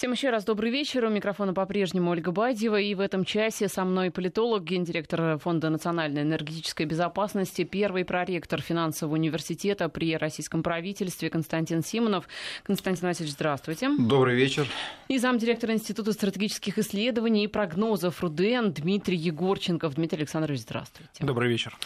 [0.00, 1.04] Всем еще раз добрый вечер.
[1.04, 2.80] У микрофона по-прежнему Ольга Бадьева.
[2.80, 9.16] И в этом часе со мной политолог, гендиректор Фонда национальной энергетической безопасности, первый проректор финансового
[9.16, 12.28] университета при российском правительстве Константин Симонов.
[12.62, 13.90] Константин Васильевич, здравствуйте.
[13.98, 14.66] Добрый вечер.
[15.08, 19.96] И замдиректора Института стратегических исследований и прогнозов РУДН Дмитрий Егорченков.
[19.96, 21.22] Дмитрий Александрович, здравствуйте.
[21.22, 21.76] Добрый вечер.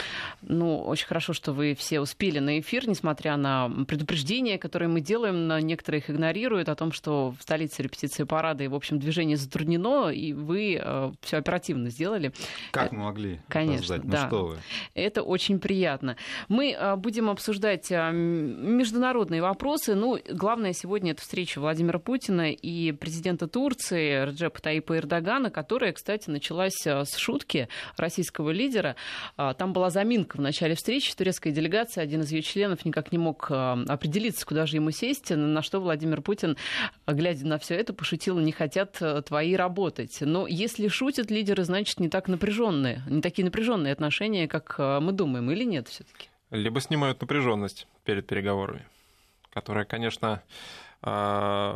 [0.41, 5.49] Ну, очень хорошо, что вы все успели на эфир, несмотря на предупреждения, которые мы делаем,
[5.49, 8.98] но некоторые их игнорируют, о том, что в столице репетиции репетиции парада, и, в общем,
[8.98, 12.32] движение затруднено, и вы э, все оперативно сделали.
[12.71, 13.40] Как мы могли?
[13.49, 14.27] Конечно, ну, да.
[14.29, 14.57] что вы.
[14.94, 16.17] Это очень приятно.
[16.49, 19.94] Мы э, будем обсуждать э, международные вопросы.
[19.94, 26.30] Ну, главное сегодня это встреча Владимира Путина и президента Турции Реджепа Таипа Эрдогана, которая, кстати,
[26.30, 28.96] началась э, с шутки российского лидера.
[29.36, 31.14] Э, там была заминка в начале встречи.
[31.14, 35.30] Турецкая делегация, один из ее членов никак не мог э, определиться, куда же ему сесть,
[35.30, 36.56] на что Владимир Путин,
[37.06, 40.19] глядя на все это, пошутила, не хотят э, твои работать.
[40.20, 45.12] Но если шутят лидеры, значит, не так напряженные, не такие напряженные отношения, как э, мы
[45.12, 46.28] думаем, или нет все-таки?
[46.50, 48.84] Либо снимают напряженность перед переговорами,
[49.52, 50.42] которая, конечно,
[51.02, 51.74] э,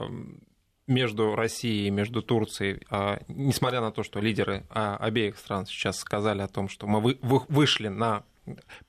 [0.87, 2.81] между Россией и между Турцией,
[3.29, 8.25] несмотря на то, что лидеры обеих стран сейчас сказали о том, что мы вышли на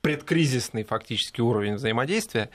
[0.02, 2.50] предкризисный фактически уровень взаимодействия,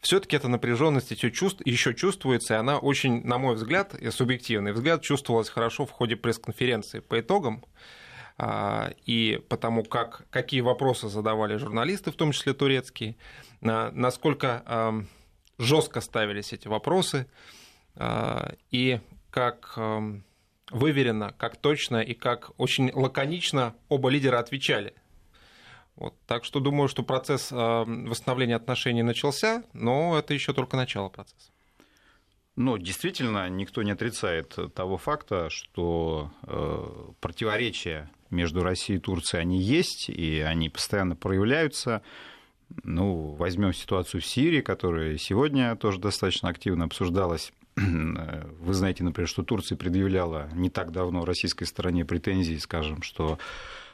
[0.00, 5.02] все-таки эта напряженность еще, чувств, еще чувствуется, и она очень, на мой взгляд, субъективный взгляд,
[5.02, 7.64] чувствовалась хорошо в ходе пресс-конференции по итогам
[8.36, 13.16] а, и потому как, какие вопросы задавали журналисты, в том числе турецкие,
[13.60, 15.04] насколько
[15.58, 17.26] жестко ставились эти вопросы,
[17.96, 19.00] а, и
[19.30, 19.76] как
[20.70, 24.94] выверенно, как точно и как очень лаконично оба лидера отвечали
[25.98, 31.08] вот, так что думаю, что процесс а, восстановления отношений начался, но это еще только начало
[31.08, 31.50] процесса.
[32.54, 36.86] Ну, действительно, никто не отрицает того факта, что э,
[37.20, 42.02] противоречия между Россией и Турцией, они есть, и они постоянно проявляются.
[42.82, 47.52] Ну, возьмем ситуацию в Сирии, которая сегодня тоже достаточно активно обсуждалась.
[47.76, 53.38] Вы знаете, например, что Турция предъявляла не так давно российской стороне претензии, скажем, что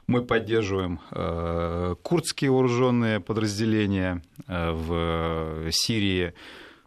[0.07, 6.35] мы поддерживаем э, курдские вооруженные подразделения э, в Сирии,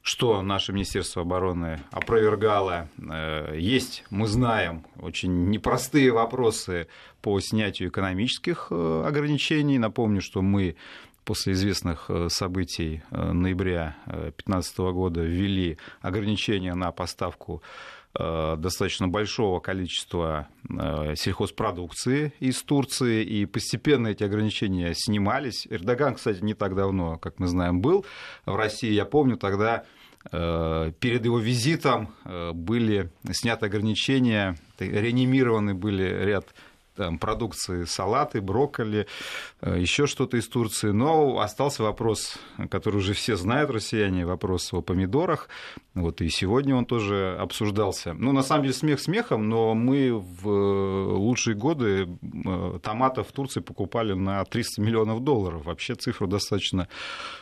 [0.01, 2.89] что наше Министерство обороны опровергало.
[2.97, 6.87] Э, есть, мы знаем, очень непростые вопросы
[7.21, 9.79] по снятию экономических ограничений.
[9.79, 10.75] Напомню, что мы
[11.27, 17.61] после известных событий ноября 2015 года ввели ограничения на поставку
[18.19, 25.67] Э, достаточно большого количества э, сельхозпродукции из Турции, и постепенно эти ограничения снимались.
[25.69, 28.05] Эрдоган, кстати, не так давно, как мы знаем, был
[28.45, 28.91] в России.
[28.91, 29.83] Я помню, тогда
[30.31, 32.09] э, перед его визитом
[32.53, 36.47] были сняты ограничения, реанимированы были ряд
[36.97, 39.07] там, продукции, салаты, брокколи,
[39.61, 40.89] э, еще что-то из Турции.
[40.89, 42.37] Но остался вопрос,
[42.69, 45.47] который уже все знают, россияне, вопрос о помидорах.
[45.93, 48.13] Вот и сегодня он тоже обсуждался.
[48.13, 53.31] Ну, на самом деле, смех смехом, но мы в э, лучшие годы э, томатов в
[53.31, 55.65] Турции покупали на 300 миллионов долларов.
[55.65, 56.87] Вообще цифра достаточно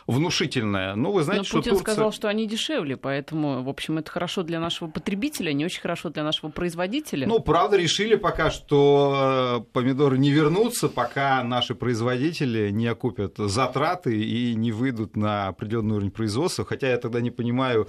[0.07, 0.95] внушительная.
[0.95, 1.93] Но вы знаете, но что Путин Турция...
[1.93, 6.09] сказал, что они дешевле, поэтому, в общем, это хорошо для нашего потребителя, не очень хорошо
[6.09, 7.27] для нашего производителя.
[7.27, 14.55] Ну, правда, решили пока, что помидоры не вернутся, пока наши производители не окупят затраты и
[14.55, 16.65] не выйдут на определенный уровень производства.
[16.65, 17.87] Хотя я тогда не понимаю,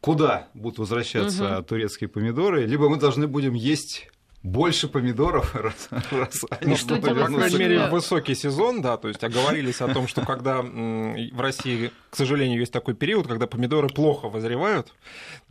[0.00, 1.64] куда будут возвращаться угу.
[1.64, 2.66] турецкие помидоры.
[2.66, 4.08] Либо мы должны будем есть
[4.44, 9.24] больше помидоров, раз, раз они ну, что По крайней мере, высокий сезон, да, то есть
[9.24, 14.28] оговорились о том, что когда в России, к сожалению, есть такой период, когда помидоры плохо
[14.28, 14.92] вызревают,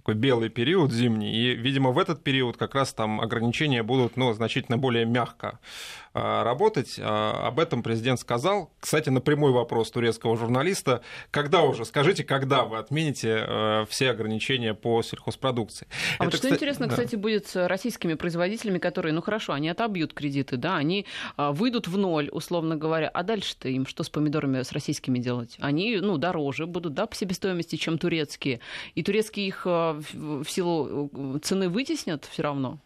[0.04, 4.34] такой белый период зимний, и, видимо, в этот период как раз там ограничения будут, ну,
[4.34, 5.60] значительно более мягко
[6.14, 7.00] работать.
[7.00, 8.72] А, об этом президент сказал.
[8.80, 11.02] Кстати, на прямой вопрос турецкого журналиста,
[11.32, 15.88] когда уже, скажите, когда вы отмените э, все ограничения по сельхозпродукции?
[16.20, 16.92] А Это, вот что кстати, интересно, да.
[16.92, 21.06] кстати, будет с российскими производителями, которые, ну хорошо, они отобьют кредиты, да, они
[21.36, 25.58] а, выйдут в ноль, условно говоря, а дальше-то им что с помидорами с российскими делать?
[25.60, 28.60] Они, ну, дороже будут, да, по себестоимости, чем турецкие,
[28.94, 32.80] и турецкие их в силу э, цены вытеснят все равно?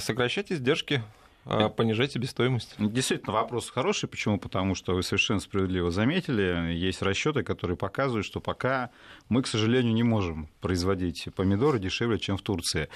[0.00, 2.74] Сокращать издержки а понижать себестоимость.
[2.78, 4.08] Действительно, вопрос хороший.
[4.08, 4.38] Почему?
[4.38, 8.90] Потому что вы совершенно справедливо заметили, есть расчеты, которые показывают, что пока
[9.28, 12.88] мы, к сожалению, не можем производить помидоры дешевле, чем в Турции.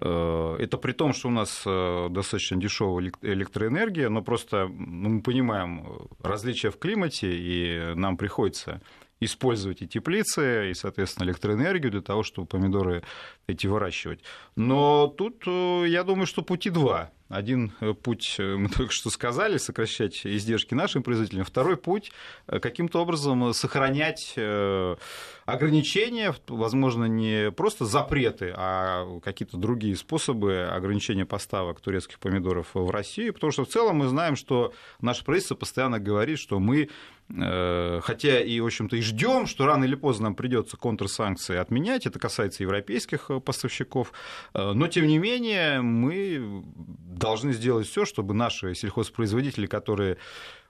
[0.00, 5.22] Э, это при том, что у нас э, достаточно дешевая электроэнергия, но просто ну, мы
[5.22, 8.80] понимаем различия в климате, и нам приходится
[9.24, 13.02] использовать и теплицы, и, соответственно, электроэнергию для того, чтобы помидоры
[13.46, 14.20] эти выращивать.
[14.56, 17.10] Но тут, я думаю, что пути два.
[17.32, 21.46] Один э, путь, э, мы только что сказали, сокращать издержки нашим производителям.
[21.46, 22.12] Второй путь
[22.46, 24.36] э, каким-то образом сохранять
[25.46, 33.32] ограничения, возможно, не просто запреты, а какие-то другие способы ограничения поставок турецких помидоров в Россию,
[33.32, 36.90] потому что в целом мы знаем, что наше правительство постоянно говорит, что мы
[37.28, 42.18] хотя и, в общем-то, и ждем, что рано или поздно нам придется контрсанкции отменять, это
[42.18, 44.12] касается европейских поставщиков,
[44.54, 46.62] но, тем не менее, мы
[47.22, 50.18] должны сделать все, чтобы наши сельхозпроизводители, которые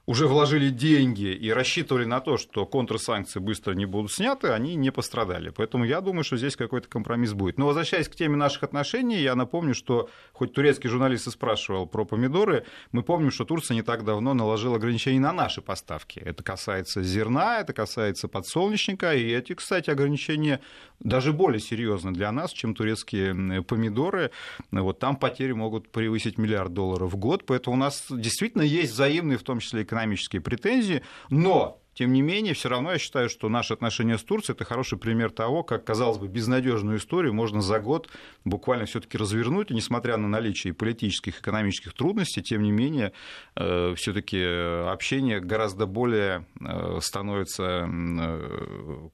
[0.05, 4.91] уже вложили деньги и рассчитывали на то, что контрсанкции быстро не будут сняты, они не
[4.91, 5.49] пострадали.
[5.49, 7.57] Поэтому я думаю, что здесь какой-то компромисс будет.
[7.57, 12.03] Но возвращаясь к теме наших отношений, я напомню, что хоть турецкий журналист и спрашивал про
[12.03, 16.19] помидоры, мы помним, что Турция не так давно наложила ограничения на наши поставки.
[16.19, 20.59] Это касается зерна, это касается подсолнечника, и эти, кстати, ограничения
[20.99, 24.31] даже более серьезны для нас, чем турецкие помидоры.
[24.71, 29.37] Вот там потери могут превысить миллиард долларов в год, поэтому у нас действительно есть взаимные,
[29.37, 33.73] в том числе экономические претензии, но тем не менее, все равно я считаю, что наши
[33.73, 38.09] отношения с Турцией это хороший пример того, как, казалось бы, безнадежную историю можно за год
[38.45, 43.13] буквально все-таки развернуть, и несмотря на наличие политических, экономических трудностей, тем не менее,
[43.55, 49.09] э, все-таки общение гораздо более э, становится э,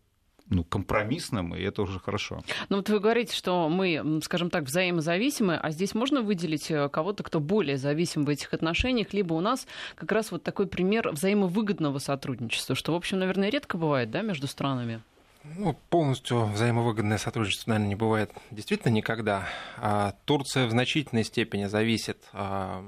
[0.49, 2.41] ну, компромиссным, и это уже хорошо.
[2.69, 7.23] Ну вот вы говорите, что мы, скажем так, взаимозависимы, а здесь можно выделить э, кого-то,
[7.23, 11.99] кто более зависим в этих отношениях, либо у нас как раз вот такой пример взаимовыгодного
[11.99, 15.01] сотрудничества, что, в общем, наверное, редко бывает, да, между странами?
[15.43, 19.47] Ну, полностью взаимовыгодное сотрудничество, наверное, не бывает действительно никогда.
[19.77, 22.83] А Турция в значительной степени зависит а,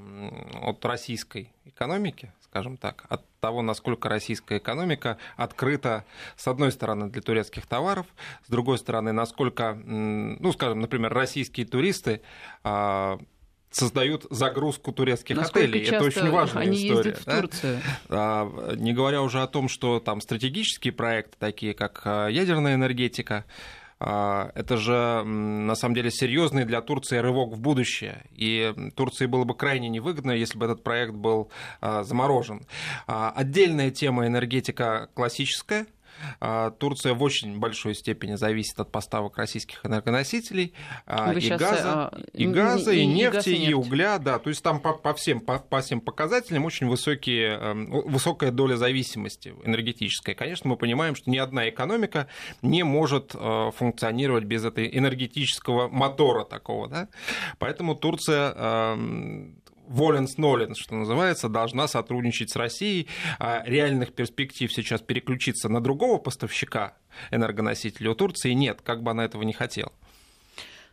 [0.61, 6.03] от российской экономики, скажем так, от того, насколько российская экономика открыта,
[6.35, 8.05] с одной стороны, для турецких товаров,
[8.45, 12.21] с другой стороны, насколько, ну, скажем, например, российские туристы
[12.63, 13.17] а,
[13.71, 15.87] создают загрузку турецких Насколько отелей.
[15.87, 17.09] Это очень важная они история.
[17.11, 17.79] Ездят в Турцию?
[18.09, 18.47] Да?
[18.75, 23.45] Не говоря уже о том, что там стратегические проекты, такие как а, ядерная энергетика,
[24.03, 28.25] а, это же на самом деле серьезный для Турции рывок в будущее.
[28.35, 32.65] И Турции было бы крайне невыгодно, если бы этот проект был а, заморожен.
[33.07, 36.00] А, отдельная тема энергетика классическая, а,
[36.79, 40.73] Турция в очень большой степени зависит от поставок российских энергоносителей
[41.05, 44.63] а, и газа, а, и газа, и, и нефти, и, и угля, да, то есть
[44.63, 50.33] там по, по, всем, по, по всем показателям очень высокие, эм, высокая доля зависимости энергетической.
[50.33, 52.27] Конечно, мы понимаем, что ни одна экономика
[52.61, 57.07] не может э, функционировать без этой энергетического мотора такого, да,
[57.59, 59.60] поэтому Турция эм,
[59.91, 63.07] воленс ноленс, что называется, должна сотрудничать с Россией.
[63.39, 66.97] А реальных перспектив сейчас переключиться на другого поставщика
[67.29, 69.91] энергоносителя у Турции нет, как бы она этого не хотела.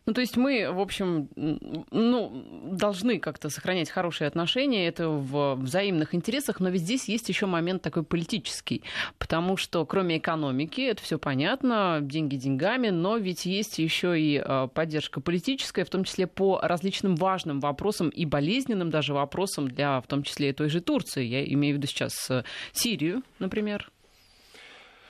[0.09, 6.15] Ну, то есть мы, в общем, ну, должны как-то сохранять хорошие отношения, это в взаимных
[6.15, 8.83] интересах, но ведь здесь есть еще момент такой политический,
[9.19, 14.69] потому что кроме экономики, это все понятно, деньги деньгами, но ведь есть еще и а,
[14.69, 20.07] поддержка политическая, в том числе по различным важным вопросам и болезненным даже вопросам для, в
[20.07, 21.23] том числе и той же Турции.
[21.23, 23.91] Я имею в виду сейчас э, Сирию, например.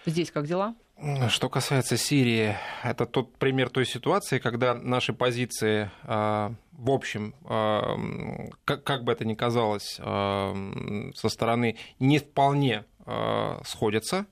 [0.06, 0.74] Здесь как дела?
[1.28, 7.96] Что касается Сирии, это тот пример той ситуации, когда наши позиции, а, в общем, а,
[8.64, 10.56] как бы это ни казалось, а,
[11.14, 12.84] со стороны не вполне
[13.64, 14.26] сходятся.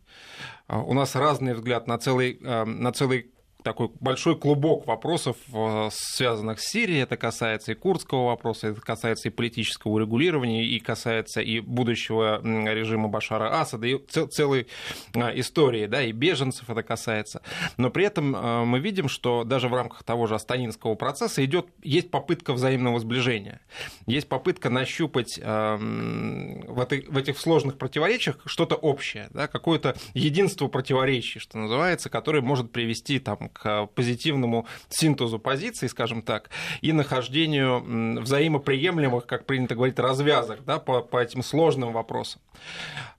[0.68, 3.32] У нас разный взгляд на целый, на целый
[3.66, 7.02] такой большой клубок вопросов, э, связанных с Сирией.
[7.02, 13.08] Это касается и курдского вопроса, это касается и политического урегулирования, и касается и будущего режима
[13.08, 14.68] Башара Асада, и целой
[15.14, 17.42] э, истории, да, и беженцев это касается.
[17.76, 21.66] Но при этом э, мы видим, что даже в рамках того же Астанинского процесса идет,
[21.82, 23.61] есть попытка взаимного сближения.
[24.06, 31.58] Есть попытка нащупать этой, в этих сложных противоречиях что-то общее, да, какое-то единство противоречий, что
[31.58, 39.46] называется, которое может привести там, к позитивному синтезу позиций, скажем так, и нахождению взаимоприемлемых, как
[39.46, 42.40] принято говорить, развязок да, по, по этим сложным вопросам.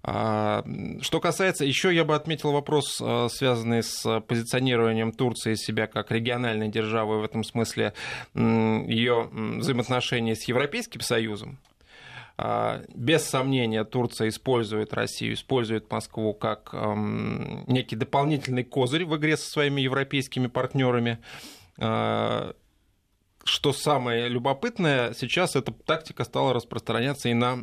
[0.04, 0.64] А,
[1.02, 6.70] что касается, еще я бы отметил вопрос, а, связанный с позиционированием Турции себя как региональной
[6.70, 7.94] державы, в этом смысле
[8.36, 11.58] ее взаимоотношения с Европейским Союзом.
[12.38, 19.50] А, без сомнения, Турция использует Россию, использует Москву как некий дополнительный козырь в игре со
[19.50, 21.18] своими европейскими партнерами.
[21.80, 22.54] А,
[23.44, 27.56] что самое любопытное, сейчас эта тактика стала распространяться и на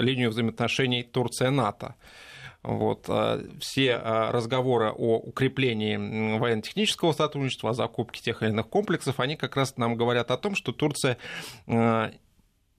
[0.00, 1.96] линию взаимоотношений Турция-НАТО.
[2.62, 3.06] Вот.
[3.08, 5.96] А все разговоры о укреплении
[6.38, 10.54] военно-технического сотрудничества, о закупке тех или иных комплексов, они как раз нам говорят о том,
[10.54, 11.16] что Турция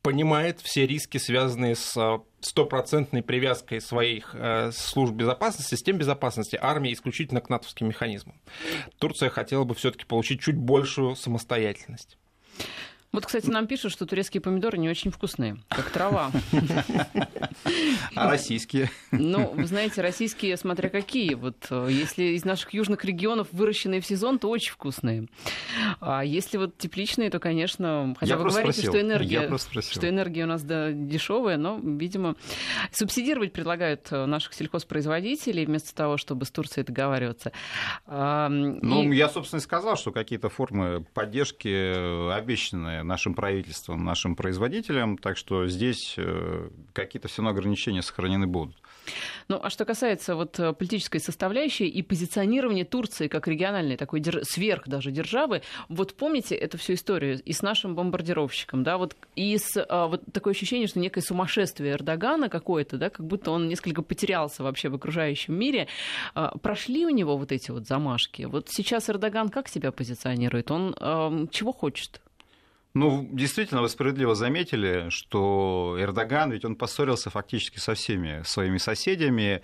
[0.02, 4.36] понимает все риски, связанные с стопроцентной привязкой своих
[4.74, 8.42] служб безопасности, систем безопасности армии исключительно к натовским механизмам.
[8.98, 12.18] Турция хотела бы все-таки получить чуть большую самостоятельность.
[13.12, 16.32] Вот, кстати, нам пишут, что турецкие помидоры не очень вкусные, как трава.
[18.16, 18.90] А российские?
[19.12, 21.34] Ну, вы знаете, российские, смотря какие.
[21.34, 25.28] Вот э, если из наших южных регионов выращенные в сезон, то очень вкусные.
[26.00, 30.64] А если вот тепличные, то, конечно, хотя вы говорите, что энергия, что энергия у нас
[30.64, 32.36] да, дешевая, но, видимо,
[32.92, 37.52] субсидировать предлагают э, наших сельхозпроизводителей вместо того, чтобы с Турцией договариваться.
[38.08, 39.16] Ну, и...
[39.16, 42.32] я, собственно, и сказал, что какие-то формы поддержки э,
[43.04, 48.76] нашим правительством, нашим производителям, так что здесь э, какие-то все равно ограничения сохранены будут.
[49.48, 54.44] Ну, а что касается вот э, политической составляющей и позиционирования Турции как региональной такой дер...
[54.44, 59.58] сверх даже державы, вот помните эту всю историю и с нашим бомбардировщиком, да, вот и
[59.58, 64.02] с а, вот такое ощущение, что некое сумасшествие Эрдогана какое-то, да, как будто он несколько
[64.02, 65.88] потерялся вообще в окружающем мире.
[66.34, 68.44] А, прошли у него вот эти вот замашки?
[68.44, 70.72] Вот сейчас Эрдоган как себя позиционирует?
[70.72, 72.22] Он а, чего хочет?
[72.94, 79.62] Ну, действительно, вы справедливо заметили, что Эрдоган, ведь он поссорился фактически со всеми своими соседями,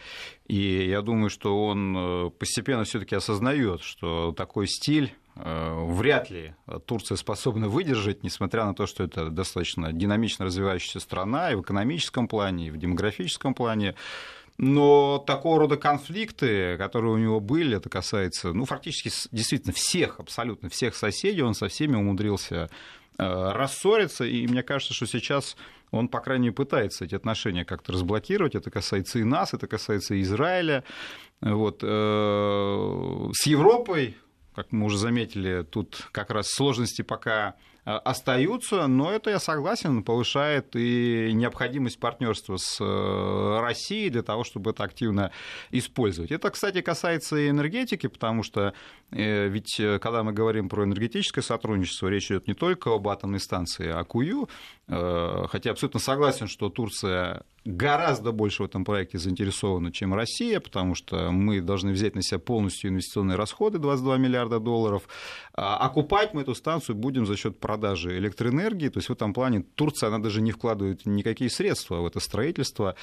[0.48, 6.55] и я думаю, что он э, постепенно все-таки осознает, что такой стиль э, вряд ли
[6.86, 12.29] Турция способна выдержать, несмотря на то, что это достаточно динамично развивающаяся страна и в экономическом
[12.29, 13.96] плане, и в демографическом плане.
[14.57, 20.69] Но такого рода конфликты, которые у него были, это касается, ну, фактически действительно всех, абсолютно
[20.69, 22.69] всех соседей, он со всеми умудрился
[23.17, 25.57] рассориться, и мне кажется, что сейчас
[25.91, 28.55] он, по крайней мере, пытается эти отношения как-то разблокировать.
[28.55, 30.83] Это касается и нас, это касается и Израиля.
[31.41, 31.79] Вот.
[31.83, 34.17] Э, с Европой,
[34.53, 40.03] как мы уже заметили, тут как раз сложности пока Э, остаются, но это, я согласен,
[40.03, 45.32] повышает и необходимость партнерства с э, Россией для того, чтобы это активно
[45.72, 46.32] использовать.
[46.32, 48.74] Это, кстати, касается и энергетики, потому что
[49.12, 53.89] э, ведь когда мы говорим про энергетическое сотрудничество, речь идет не только об атомной станции
[53.89, 54.50] Акую,
[54.88, 61.31] хотя абсолютно согласен, что Турция гораздо больше в этом проекте заинтересована, чем Россия, потому что
[61.31, 65.03] мы должны взять на себя полностью инвестиционные расходы 22 миллиарда долларов.
[65.53, 68.88] А окупать мы эту станцию будем за счет продажи электроэнергии.
[68.88, 72.95] То есть в этом плане Турция, она даже не вкладывает никакие средства в это строительство.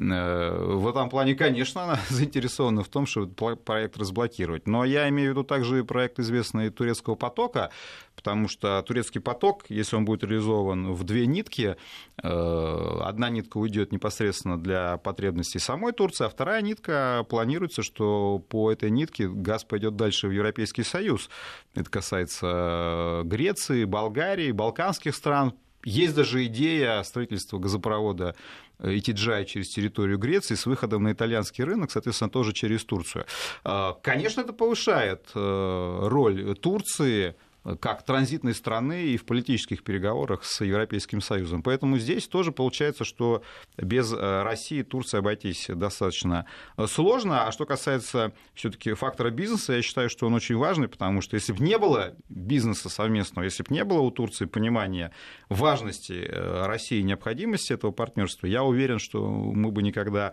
[0.00, 4.68] Э, в этом плане, конечно, она заинтересована в том, чтобы проект разблокировать.
[4.68, 7.70] Но я имею в виду также и проект известный турецкого потока,
[8.14, 11.76] потому что турецкий поток, если он будет реализован в две нитки,
[12.22, 18.70] э, одна нитка уйдет непосредственно для потребностей самой Турции, а вторая нитка планируется, что по
[18.70, 21.30] этой нитке газ пойдет дальше в Европейский Союз.
[21.74, 25.54] Это касается Греции, Болгарии, балканских стран.
[25.84, 28.36] Есть даже идея строительства газопровода
[28.82, 33.26] Итиджай через территорию Греции с выходом на итальянский рынок, соответственно, тоже через Турцию.
[33.64, 37.34] Э, конечно, это повышает э, роль Турции
[37.80, 41.62] как транзитной страны и в политических переговорах с Европейским Союзом.
[41.62, 43.42] Поэтому здесь тоже получается, что
[43.76, 47.46] без э, России Турция обойтись достаточно э, сложно.
[47.46, 51.52] А что касается все-таки фактора бизнеса, я считаю, что он очень важный, потому что если
[51.52, 55.12] бы не было бизнеса совместного, если бы не было у Турции понимания
[55.48, 60.32] важности э, России и необходимости этого партнерства, я уверен, что мы бы никогда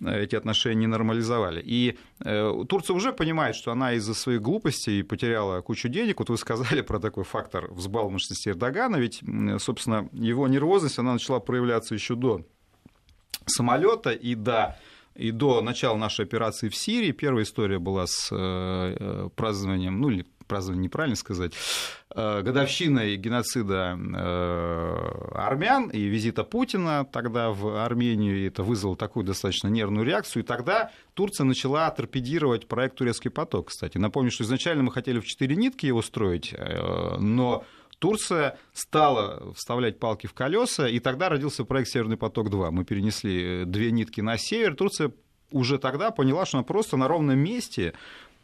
[0.00, 1.60] эти отношения не нормализовали.
[1.64, 6.20] И Турция уже понимает, что она из-за своих глупостей потеряла кучу денег.
[6.20, 9.22] Вот вы сказали, сказали про такой фактор взбалмошности Эрдогана, ведь,
[9.58, 12.44] собственно, его нервозность, она начала проявляться еще до
[13.46, 14.76] самолета и до
[15.14, 17.10] и до начала нашей операции в Сирии.
[17.10, 21.52] Первая история была с э, э, празднованием, ну или празднование неправильно сказать,
[22.14, 29.24] э, годовщиной геноцида э, армян и визита Путина тогда в Армению, и это вызвало такую
[29.24, 33.98] достаточно нервную реакцию, и тогда Турция начала торпедировать проект «Турецкий поток», кстати.
[33.98, 37.64] Напомню, что изначально мы хотели в четыре нитки его строить, э, но
[37.98, 42.70] Турция стала вставлять палки в колеса, и тогда родился проект «Северный поток-2».
[42.70, 44.76] Мы перенесли две нитки на север.
[44.76, 45.12] Турция
[45.50, 47.94] уже тогда поняла, что она просто на ровном месте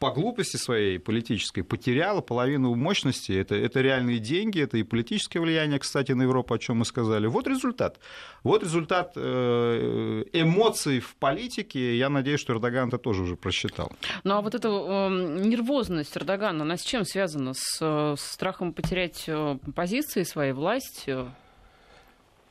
[0.05, 3.33] по глупости своей политической потеряла половину мощности.
[3.33, 7.27] Это, это реальные деньги, это и политическое влияние, кстати, на Европу, о чем мы сказали.
[7.27, 7.99] Вот результат.
[8.43, 11.97] Вот результат э, эмоций в политике.
[11.97, 13.91] Я надеюсь, что Эрдоган это тоже уже просчитал.
[14.25, 15.09] Ну а вот эта э,
[15.43, 17.55] нервозность Эрдогана, она с чем связана?
[17.55, 21.09] С, с страхом потерять э, позиции, своей власть?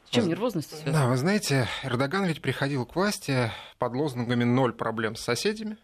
[0.10, 1.03] чем нервозность связана?
[1.03, 5.77] Да, вы знаете, Эрдоган ведь приходил к власти под лозунгами «ноль проблем с соседями»,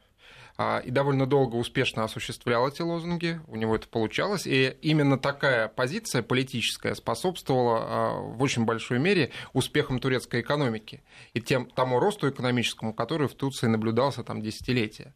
[0.59, 6.21] и довольно долго успешно осуществлял эти лозунги, у него это получалось, и именно такая позиция
[6.21, 11.01] политическая способствовала а, в очень большой мере успехам турецкой экономики
[11.33, 15.13] и тем, тому росту экономическому, который в Турции наблюдался там десятилетия.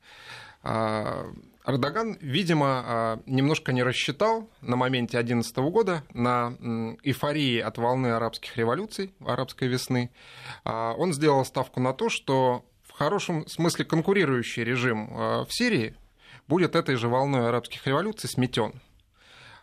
[0.61, 1.29] А,
[1.65, 6.57] Эрдоган, видимо, немножко не рассчитал на моменте 2011 года, на
[7.03, 10.11] эйфории от волны арабских революций, арабской весны.
[10.65, 15.95] Он сделал ставку на то, что в хорошем смысле конкурирующий режим э, в Сирии
[16.47, 18.81] будет этой же волной арабских революций сметен.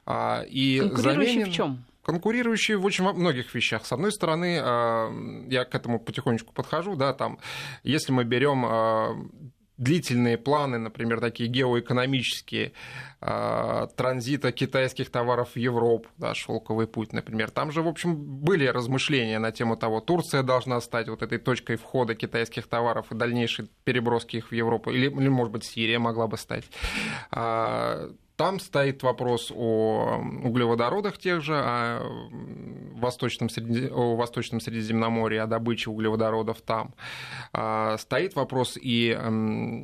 [0.04, 1.50] А, и конкурирующий заменен...
[1.50, 1.84] в чем?
[2.02, 3.86] конкурирующие в очень многих вещах.
[3.86, 7.38] С одной стороны, э, я к этому потихонечку подхожу, да, там,
[7.84, 12.72] если мы берем э, длительные планы, например, такие геоэкономические,
[13.20, 17.50] э, транзита китайских товаров в Европу, да, шелковый путь, например.
[17.50, 21.76] Там же, в общем, были размышления на тему того, Турция должна стать вот этой точкой
[21.76, 26.26] входа китайских товаров и дальнейшей переброски их в Европу, или, или может быть, Сирия могла
[26.26, 26.64] бы стать.
[28.40, 32.00] А, там стоит вопрос о углеводородах тех же, о
[32.94, 33.88] Восточном, Среди...
[33.88, 36.94] о Восточном Средиземноморье, о добыче углеводородов там.
[37.52, 39.16] А, стоит вопрос и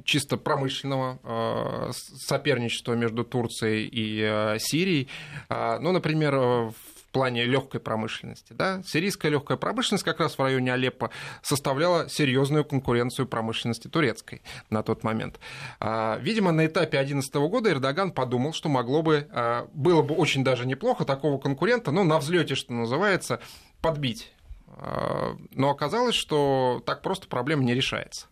[0.05, 5.09] чисто промышленного а, соперничества между Турцией и а, Сирией.
[5.51, 6.75] Ну, например, в
[7.17, 8.53] плане легкой промышленности.
[8.53, 8.83] Да?
[8.85, 11.09] Сирийская легкая промышленность как раз в районе Алеппо
[11.41, 15.41] составляла серьезную конкуренцию промышленности турецкой на тот момент.
[15.81, 20.45] А, видимо, на этапе 2011 года Эрдоган подумал, что могло бы, а, было бы очень
[20.45, 23.41] даже неплохо такого конкурента, ну, на взлете, что называется,
[23.81, 24.31] подбить.
[24.69, 28.27] А, но оказалось, что так просто проблема не решается.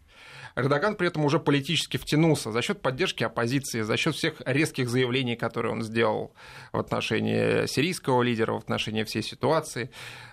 [0.56, 5.36] Эрдоган при этом уже политически втянулся за счет поддержки оппозиции, за счет всех резких заявлений,
[5.36, 6.32] которые он сделал
[6.72, 9.90] в отношении сирийского лидера, в отношении всей ситуации.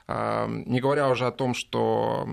[0.07, 2.27] Не говоря уже о том, что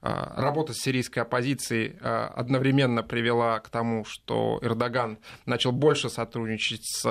[0.00, 7.02] работа с сирийской оппозицией а, одновременно привела к тому, что Эрдоган начал больше сотрудничать с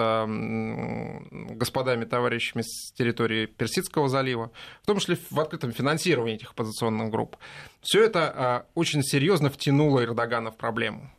[1.56, 4.52] господами, товарищами с территории Персидского залива,
[4.84, 7.38] в том числе в открытом финансировании этих оппозиционных групп.
[7.82, 11.12] Все это а, очень серьезно втянуло Эрдогана в проблему.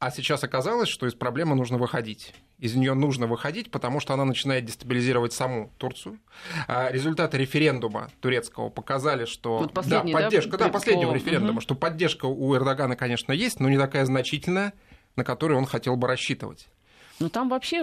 [0.00, 2.32] А сейчас оказалось, что из проблемы нужно выходить.
[2.60, 6.20] Из нее нужно выходить, потому что она начинает дестабилизировать саму Турцию.
[6.68, 11.14] А результаты референдума турецкого показали, что вот да, поддержка, да, да последнего по...
[11.14, 11.60] референдума, угу.
[11.60, 14.72] что поддержка у Эрдогана, конечно, есть, но не такая значительная,
[15.16, 16.68] на которую он хотел бы рассчитывать.
[17.20, 17.80] Ну, там вообще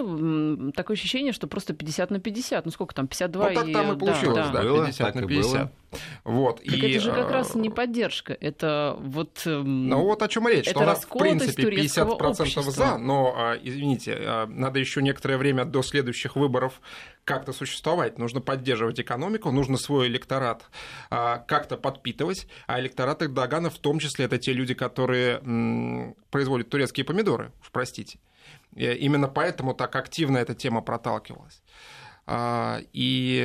[0.74, 2.64] такое ощущение, что просто 50 на 50.
[2.64, 3.72] Ну, сколько там, 52 ну, так и...
[3.72, 4.62] там и получилось, да, да.
[4.62, 5.52] Было, 50 на 50.
[5.52, 5.72] Было.
[6.24, 6.90] Вот, так и...
[6.90, 9.42] это же как раз не поддержка, это вот...
[9.44, 12.62] Ну, вот о чем речь, что у нас, в принципе, 50% общества.
[12.62, 16.80] за, но, а, извините, а, надо еще некоторое время до следующих выборов
[17.24, 18.18] как-то существовать.
[18.18, 20.64] Нужно поддерживать экономику, нужно свой электорат
[21.10, 27.04] а, как-то подпитывать, а электорат Эрдогана в том числе это те люди, которые производят турецкие
[27.04, 28.18] помидоры, уж простите.
[28.76, 31.62] Э, именно поэтому так активно эта тема проталкивалась.
[32.26, 33.40] А, и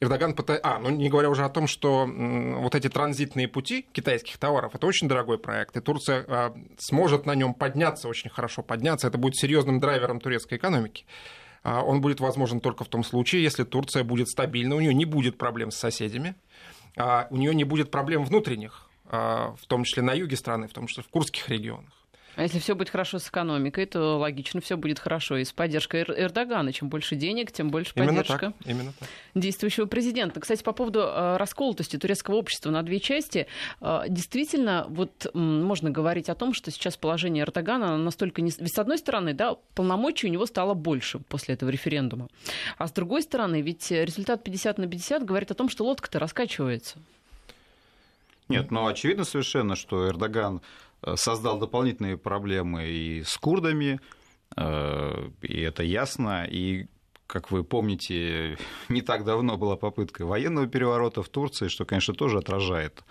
[0.00, 0.66] Эрдоган пытается...
[0.68, 4.86] А, ну не говоря уже о том, что вот эти транзитные пути китайских товаров, это
[4.86, 9.36] очень дорогой проект, и Турция а, сможет на нем подняться, очень хорошо подняться, это будет
[9.36, 11.06] серьезным драйвером турецкой экономики.
[11.62, 15.04] А, он будет возможен только в том случае, если Турция будет стабильна, у нее не
[15.04, 16.34] будет проблем с соседями,
[16.94, 21.02] у нее не будет проблем внутренних, в том числе на юге страны, в том числе
[21.02, 22.01] в курских регионах.
[22.34, 26.02] А если все будет хорошо с экономикой, то логично все будет хорошо и с поддержкой
[26.02, 26.72] Эр- Эрдогана.
[26.72, 29.08] Чем больше денег, тем больше поддержка именно так, именно так.
[29.34, 30.40] действующего президента.
[30.40, 33.46] Кстати, по поводу э, расколотости турецкого общества на две части,
[33.80, 38.50] э, действительно, вот можно говорить о том, что сейчас положение Эрдогана настолько не...
[38.58, 42.28] Ведь с одной стороны, да, полномочий у него стало больше после этого референдума.
[42.78, 46.98] А с другой стороны, ведь результат 50 на 50 говорит о том, что лодка-то раскачивается.
[48.48, 50.60] Нет, но очевидно совершенно, что Эрдоган
[51.16, 54.00] создал дополнительные проблемы и с курдами,
[54.56, 56.44] э, и это ясно.
[56.44, 56.86] И,
[57.26, 58.56] как вы помните,
[58.88, 63.04] не так давно была попытка военного переворота в Турции, что, конечно, тоже отражает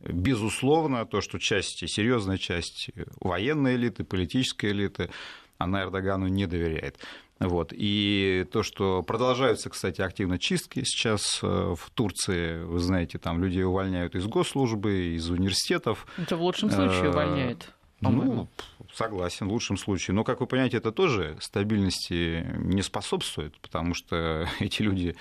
[0.00, 5.10] безусловно то, что часть, серьезная часть военной элиты, политической элиты,
[5.58, 6.98] она Эрдогану не доверяет.
[7.40, 7.72] Вот.
[7.74, 13.64] И то, что продолжаются, кстати, активно чистки сейчас э, в Турции, вы знаете, там людей
[13.64, 16.06] увольняют из госслужбы, из университетов.
[16.18, 17.72] Это в лучшем случае э, увольняют.
[18.00, 18.48] Ну,
[18.92, 20.14] согласен, в лучшем случае.
[20.14, 25.16] Но, как вы понимаете, это тоже стабильности не способствует, потому что эти люди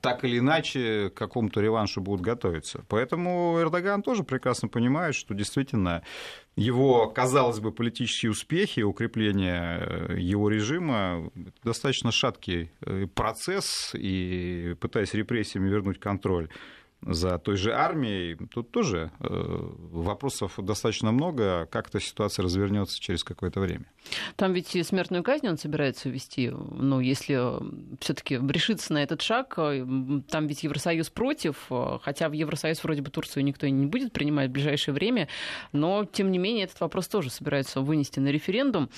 [0.00, 2.84] так или иначе к какому-то реваншу будут готовиться.
[2.88, 6.02] Поэтому Эрдоган тоже прекрасно понимает, что действительно
[6.56, 11.30] его, казалось бы, политические успехи, укрепление э, его режима
[11.64, 16.48] достаточно шаткий э, процесс, и пытаясь репрессиями вернуть контроль
[17.02, 19.26] за той же армией, тут тоже э,
[19.90, 23.86] вопросов достаточно много, как эта ситуация развернется через какое-то время.
[24.36, 27.40] Там ведь и смертную казнь он собирается ввести, ну, если
[28.00, 29.86] все-таки решится на этот шаг, э,
[30.28, 34.50] там ведь Евросоюз против, э, хотя в Евросоюз вроде бы Турцию никто не будет принимать
[34.50, 35.28] в ближайшее время,
[35.72, 38.90] но, тем не менее, этот вопрос тоже собирается вынести на референдум.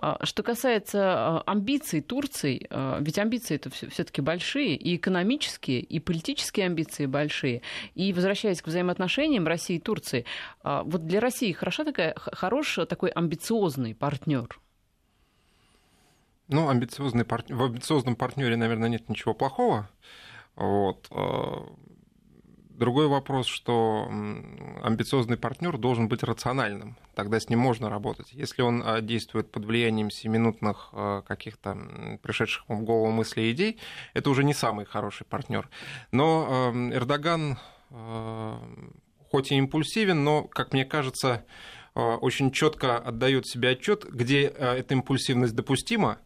[0.00, 2.66] А, что касается амбиций Турции,
[3.00, 7.62] ведь амбиции это все-таки большие, и экономические, и политические амбиции большие, большие.
[7.94, 10.24] И возвращаясь к взаимоотношениям России и Турции,
[10.62, 14.60] а, вот для России хороша такая, хорош такой амбициозный партнер?
[16.48, 17.44] Ну, амбициозный пар...
[17.48, 19.88] в амбициозном партнере, наверное, нет ничего плохого.
[20.56, 21.06] Вот.
[22.80, 24.08] А, другой вопрос, что
[24.82, 26.96] амбициозный партнер должен быть рациональным.
[27.14, 28.32] Тогда с ним можно работать.
[28.32, 30.92] Если он а, действует под влиянием семиминутных
[31.26, 33.78] каких-то пришедших в голову мыслей и идей,
[34.14, 35.68] это уже не самый хороший партнер.
[36.12, 37.58] Но Эрдоган
[39.30, 41.44] хоть и импульсивен, но, как мне кажется,
[41.94, 46.18] очень четко отдает себе отчет, где эта импульсивность допустима,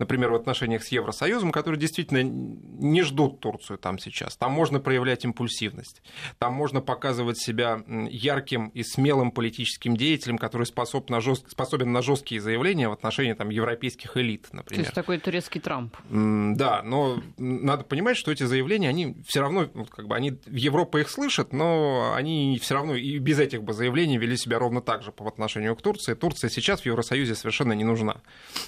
[0.00, 4.36] например, в отношениях с Евросоюзом, которые действительно не ждут Турцию там сейчас.
[4.36, 6.02] Там можно проявлять импульсивность,
[6.38, 11.48] там можно показывать себя ярким и смелым политическим деятелем, который способ на жест...
[11.50, 14.84] способен на жесткие заявления в отношении там, европейских элит, например.
[14.84, 15.94] То есть такой турецкий Трамп.
[16.08, 21.10] Да, но надо понимать, что эти заявления, они все равно, как бы, они, Европа их
[21.10, 25.12] слышит, но они все равно и без этих бы заявлений вели себя ровно так же
[25.12, 26.14] по отношению к Турции.
[26.14, 28.22] Турция сейчас в Евросоюзе совершенно не нужна.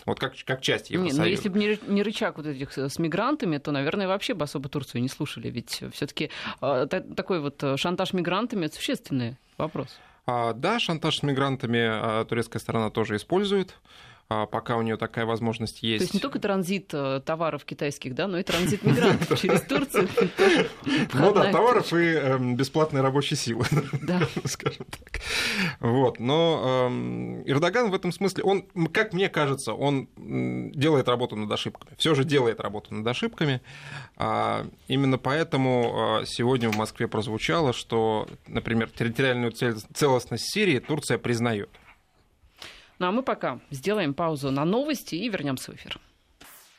[0.05, 1.22] Вот как, как часть Евросоюза.
[1.23, 5.03] Но если бы не, рычаг вот этих с мигрантами, то, наверное, вообще бы особо Турцию
[5.03, 5.49] не слушали.
[5.49, 6.31] Ведь все-таки
[6.61, 9.99] э, такой вот э, шантаж мигрантами это существенный вопрос.
[10.27, 13.75] А, да, шантаж с мигрантами а, турецкая сторона тоже использует.
[14.29, 15.99] А, пока у нее такая возможность есть.
[15.99, 20.09] То есть не только транзит э, товаров китайских, да, но и транзит мигрантов через Турцию.
[21.13, 23.65] Ну да, товаров и эм, бесплатной рабочей силы,
[24.47, 25.21] скажем так.
[25.81, 31.51] Вот, но эм, Эрдоган в этом смысле, он, как мне кажется, он делает работу над
[31.51, 31.95] ошибками.
[31.99, 33.61] Все же делает работу над ошибками.
[34.17, 41.69] А, именно поэтому а, сегодня в Москве прозвучало, что, например, территориальную целостность Сирии Турция признает.
[42.99, 45.99] Ну а мы пока сделаем паузу на новости и вернемся в эфир.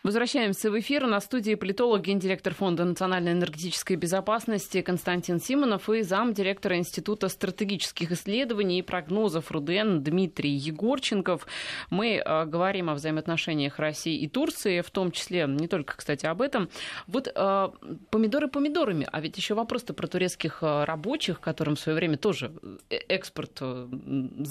[0.03, 1.07] Возвращаемся в эфир.
[1.07, 8.79] На студии политолог, гендиректор Фонда национальной энергетической безопасности Константин Симонов и замдиректора Института стратегических исследований
[8.79, 11.47] и прогнозов РУДН Дмитрий Егорченков.
[11.89, 16.41] Мы э, говорим о взаимоотношениях России и Турции, в том числе не только, кстати, об
[16.41, 16.67] этом.
[17.07, 17.69] Вот э,
[18.09, 22.51] помидоры помидорами, а ведь еще вопрос-то про турецких э, рабочих, которым в свое время тоже
[22.89, 23.61] экспорт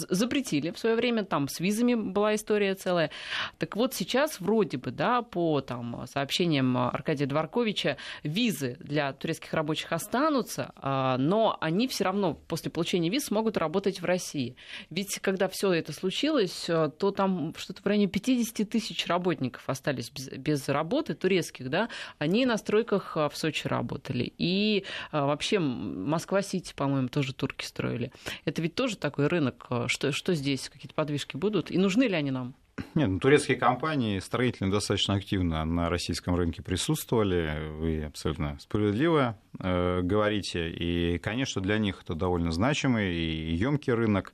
[0.08, 3.10] запретили в свое время, там с визами была история целая.
[3.58, 9.52] Так вот сейчас вроде бы, да, по по там, сообщениям Аркадия Дворковича, визы для турецких
[9.54, 14.54] рабочих останутся, а, но они все равно после получения виз смогут работать в России.
[14.88, 20.28] Ведь когда все это случилось, то там что-то в районе 50 тысяч работников остались без,
[20.28, 24.32] без работы, турецких, да, они на стройках в Сочи работали.
[24.38, 28.12] И а, вообще Москва-Сити, по-моему, тоже турки строили.
[28.44, 29.66] Это ведь тоже такой рынок.
[29.88, 30.68] Что, что здесь?
[30.68, 31.72] Какие-то подвижки будут?
[31.72, 32.54] И нужны ли они нам?
[32.94, 37.68] Нет, ну, турецкие компании строительные достаточно активно на российском рынке присутствовали.
[37.78, 40.70] Вы абсолютно справедливо э, говорите.
[40.70, 44.32] И, конечно, для них это довольно значимый и емкий рынок.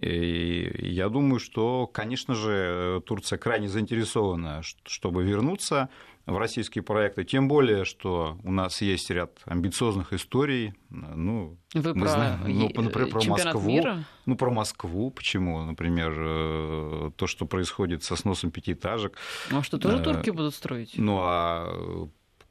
[0.00, 5.88] И я думаю, что, конечно же, Турция крайне заинтересована, чтобы вернуться
[6.28, 7.24] в российские проекты.
[7.24, 10.74] Тем более, что у нас есть ряд амбициозных историй.
[10.90, 12.08] Ну, Вы мы про...
[12.08, 13.68] знаем, ну, например, про Москву.
[13.68, 14.04] Мира?
[14.26, 15.10] Ну, про Москву.
[15.10, 15.62] Почему?
[15.62, 19.16] Например, э, то, что происходит со сносом пятиэтажек.
[19.50, 20.94] Ну, а что, тоже э, турки будут строить?
[20.96, 22.08] Ну, а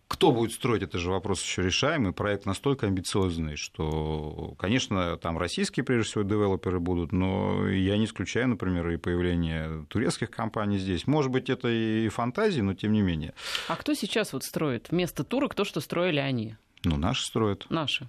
[0.08, 2.14] кто будет строить, это же вопрос еще решаемый.
[2.14, 8.48] Проект настолько амбициозный, что, конечно, там российские, прежде всего, девелоперы будут, но я не исключаю,
[8.48, 11.08] например, и появление турецких компаний здесь.
[11.08, 13.34] Может быть, это и фантазии, но тем не менее.
[13.68, 16.56] А кто сейчас вот строит вместо турок то, что строили они?
[16.84, 17.66] Ну, наши строят.
[17.70, 18.08] Наши.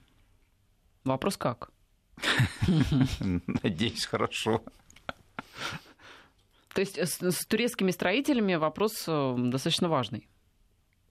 [1.04, 1.70] Вопрос как?
[3.62, 4.62] Надеюсь, хорошо.
[6.74, 10.28] То есть с турецкими строителями вопрос э, достаточно важный.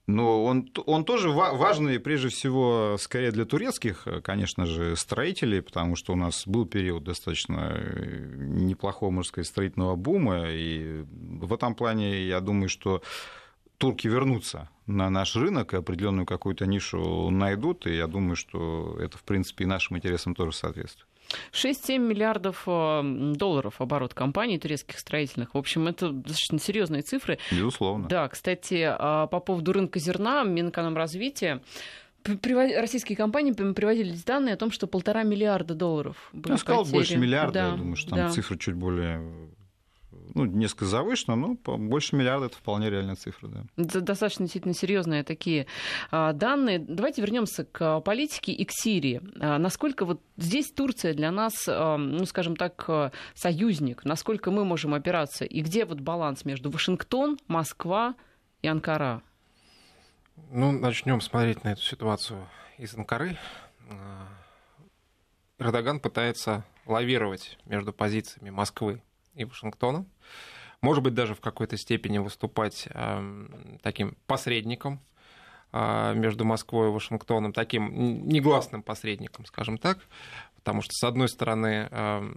[0.08, 6.14] Но он, он тоже важный, прежде всего, скорее для турецких, конечно же, строителей, потому что
[6.14, 12.26] у нас был период достаточно э, неплохого, можно сказать, строительного бума, и в этом плане
[12.26, 13.02] я думаю, что
[13.76, 19.18] турки вернутся на наш рынок и определенную какую-то нишу найдут, и я думаю, что это,
[19.18, 21.07] в принципе, и нашим интересам тоже соответствует.
[21.52, 23.02] 6-7 миллиардов э,
[23.34, 25.54] долларов оборот компаний турецких строительных.
[25.54, 27.38] В общем, это достаточно серьезные цифры.
[27.50, 28.08] Безусловно.
[28.08, 31.62] Да, кстати, а, по поводу рынка зерна, Минэкономразвития
[32.24, 37.52] российские компании приводились данные о том, что полтора миллиарда долларов были Я сказал, больше миллиарда,
[37.52, 38.30] да, я думаю, что там да.
[38.30, 39.22] цифра чуть более
[40.34, 43.48] ну, несколько завышено, но больше миллиарда это вполне реальная цифра.
[43.48, 43.64] Да.
[43.76, 45.66] Это достаточно действительно серьезные такие
[46.10, 46.78] а, данные.
[46.78, 49.20] Давайте вернемся к политике и к Сирии.
[49.40, 54.94] А, насколько вот здесь Турция для нас, а, ну, скажем так, союзник, насколько мы можем
[54.94, 58.14] опираться, и где вот баланс между Вашингтон, Москва
[58.62, 59.22] и Анкара?
[60.50, 63.36] Ну, начнем смотреть на эту ситуацию из Анкары.
[65.58, 69.02] Эрдоган пытается лавировать между позициями Москвы
[69.38, 70.04] и Вашингтона.
[70.80, 73.46] Может быть, даже в какой-то степени выступать э,
[73.82, 75.00] таким посредником
[75.72, 79.98] э, между Москвой и Вашингтоном, таким негласным посредником, скажем так.
[80.56, 82.30] Потому что, с одной стороны, э,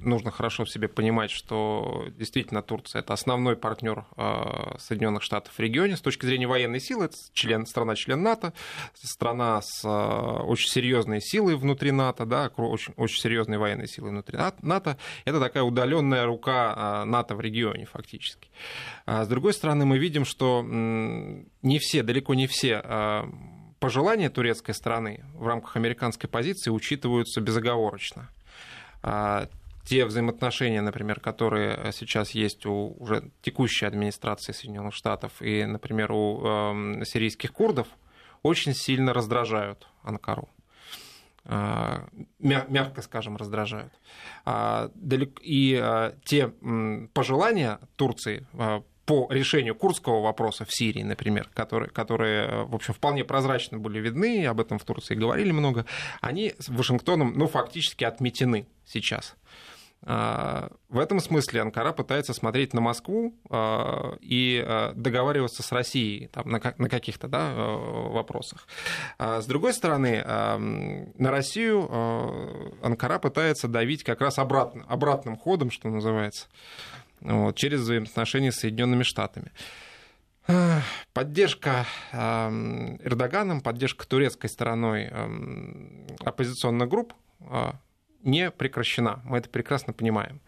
[0.00, 5.58] нужно хорошо в себе понимать, что действительно Турция это основной партнер э, Соединенных Штатов в
[5.60, 7.06] регионе с точки зрения военной силы.
[7.06, 8.52] Это член, страна-член НАТО,
[8.94, 14.38] страна с э, очень серьезной силой внутри НАТО, да, очень, очень серьезной военной силой внутри
[14.62, 14.98] НАТО.
[15.24, 18.48] Это такая удаленная рука э, НАТО в регионе фактически.
[19.06, 22.82] А с другой стороны, мы видим, что не все, далеко не все
[23.78, 28.30] пожелания турецкой страны в рамках американской позиции учитываются безоговорочно
[29.04, 29.48] а
[29.84, 36.40] те взаимоотношения, например, которые сейчас есть у уже текущей администрации Соединенных Штатов и, например, у
[36.42, 37.88] э, сирийских курдов,
[38.42, 40.48] очень сильно раздражают Анкару
[41.46, 42.06] а,
[42.38, 43.92] мягко скажем, раздражают.
[44.44, 44.90] А,
[45.42, 46.48] и а, те
[47.12, 48.46] пожелания Турции
[49.04, 54.46] по решению курдского вопроса в Сирии, например, которые, которые, в общем, вполне прозрачно были видны,
[54.46, 55.84] об этом в Турции говорили много,
[56.22, 59.36] они с Вашингтоном, ну, фактически отметены сейчас.
[60.06, 66.26] А, в этом смысле Анкара пытается смотреть на Москву а, и а, договариваться с Россией
[66.28, 68.68] там, на каких-то да, вопросах.
[69.18, 71.88] С другой стороны, на Россию
[72.82, 76.48] Анкара пытается давить как раз обратно, обратным ходом, что называется,
[77.20, 79.52] вот, через взаимоотношения с Соединенными Штатами.
[81.12, 85.10] Поддержка Эрдоганом, поддержка турецкой стороной
[86.20, 87.14] оппозиционных групп
[88.24, 89.22] не прекращена.
[89.24, 90.40] Мы это прекрасно понимаем.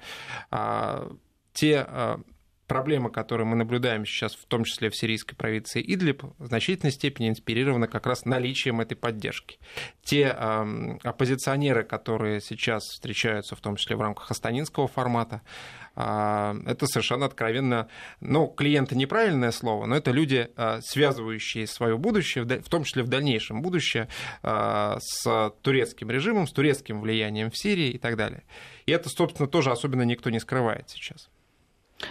[0.51, 1.11] А,
[1.53, 2.21] те а,
[2.67, 7.29] проблемы, которые мы наблюдаем сейчас, в том числе в сирийской провинции Идлиб, в значительной степени
[7.29, 9.59] инспирированы как раз наличием этой поддержки.
[10.03, 16.87] Те э, оппозиционеры, которые сейчас встречаются, в том числе в рамках астанинского формата, а, это
[16.87, 17.89] совершенно откровенно,
[18.21, 23.09] ну, клиенты неправильное слово, но это люди, а, связывающие свое будущее, в том числе в
[23.09, 24.09] дальнейшем будущее,
[24.43, 28.45] а, с турецким режимом, с турецким влиянием в Сирии и так далее.
[28.85, 31.31] И это, собственно, тоже особенно никто не скрывает сейчас.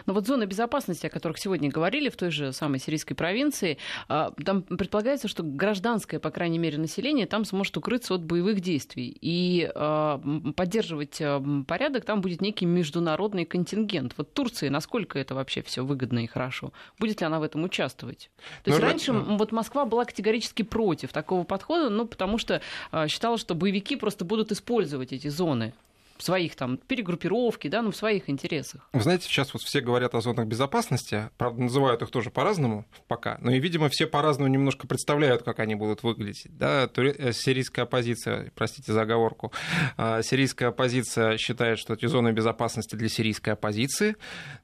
[0.06, 4.32] Но вот зоны безопасности, о которых сегодня говорили, в той же самой сирийской провинции, а,
[4.44, 9.16] там предполагается, что гражданское, по крайней мере, население там сможет укрыться от боевых действий.
[9.22, 10.22] И а,
[10.56, 14.14] поддерживать а, порядок там будет некий международный контингент.
[14.18, 16.74] Вот Турции, насколько это вообще все выгодно и хорошо?
[17.00, 18.30] Будет ли она в этом участвовать?
[18.64, 19.38] То есть ну, раньше ну...
[19.38, 22.62] вот Москва была категорически против такого подхода, ну, потому что
[23.08, 25.74] считала, что боевики просто будут использовать эти зоны
[26.18, 28.90] своих там перегруппировки, да, ну, в своих интересах.
[28.94, 33.38] Вы знаете, сейчас вот все говорят о зонах безопасности, правда, называют их тоже по-разному пока,
[33.42, 36.48] но и, видимо, все по-разному немножко представляют, как они будут выглядеть.
[36.50, 39.52] Да, э, сирийская оппозиция, простите за оговорку,
[39.98, 44.16] а, сирийская оппозиция считает, что эти зоны безопасности для сирийской оппозиции,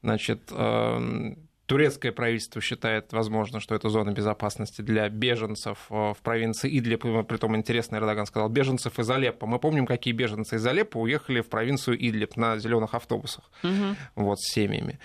[0.01, 6.69] значит, эм, Турецкое правительство считает, возможно, что это зона безопасности для беженцев э, в провинции
[6.77, 7.05] Идлиб.
[7.25, 9.47] Притом интересно, Эрдоган сказал, беженцев из Алеппо.
[9.47, 13.95] Мы помним, какие беженцы из Алеппо уехали в провинцию Идлиб на зеленых автобусах угу.
[14.15, 14.99] вот, с семьями.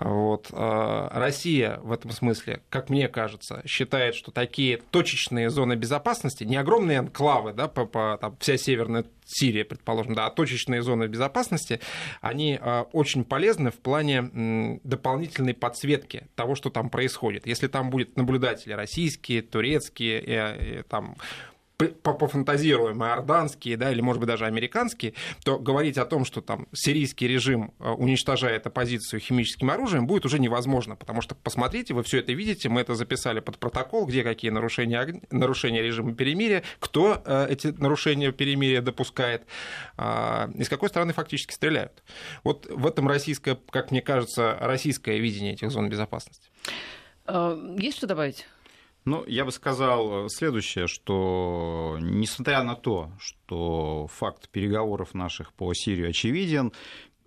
[0.00, 0.48] Вот.
[0.52, 6.56] А, Россия в этом смысле, как мне кажется, считает, что такие точечные зоны безопасности, не
[6.56, 11.80] огромные анклавы, да, по, по, там, вся северная Сирия, предположим, да, а точечные зоны безопасности,
[12.20, 17.46] они а, очень полезны в плане дополнительной подсветки того, что там происходит.
[17.46, 21.16] Если там будут наблюдатели российские, турецкие, и, и, там
[21.88, 25.14] пофантазируем, иорданские, да, или, может быть, даже американские,
[25.44, 30.38] то говорить о том, что там сирийский режим э, уничтожает оппозицию химическим оружием, будет уже
[30.38, 34.50] невозможно, потому что, посмотрите, вы все это видите, мы это записали под протокол, где какие
[34.50, 39.42] нарушения, нарушения режима перемирия, кто э, эти нарушения перемирия допускает,
[39.96, 42.02] а, и с какой стороны фактически стреляют.
[42.44, 46.48] Вот в этом российское, как мне кажется, российское видение этих зон безопасности.
[47.78, 48.46] Есть что добавить?
[49.04, 56.08] Ну, я бы сказал следующее, что несмотря на то, что факт переговоров наших по Сирии
[56.08, 56.72] очевиден,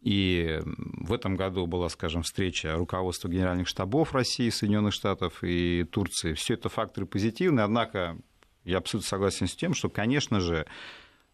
[0.02, 6.34] и в этом году была, скажем, встреча руководства генеральных штабов России, Соединенных Штатов и Турции.
[6.34, 8.18] Все это факторы позитивные, однако
[8.66, 10.66] я абсолютно согласен с тем, что, конечно же,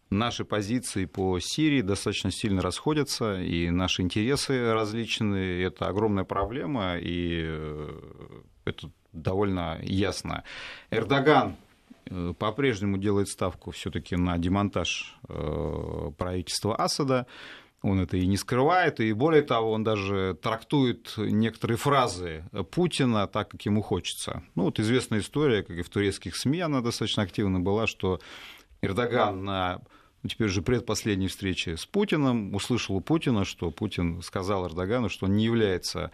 [0.08, 5.64] наши позиции по Сирии достаточно сильно расходятся, и наши интересы различные.
[5.64, 10.44] Это огромная проблема, и э, это довольно ясно.
[10.90, 11.56] Эрдоган
[12.06, 17.26] э, по-прежнему делает ставку все-таки на демонтаж э, правительства Асада.
[17.82, 23.48] Он это и не скрывает, и более того, он даже трактует некоторые фразы Путина так,
[23.48, 24.42] как ему хочется.
[24.54, 28.20] Ну, вот известная история, как и в турецких СМИ она достаточно активно была, что
[28.82, 29.80] Эрдоган на
[30.22, 35.26] ну, теперь же предпоследней встрече с Путиным услышал у Путина, что Путин сказал Эрдогану, что
[35.26, 36.10] он не является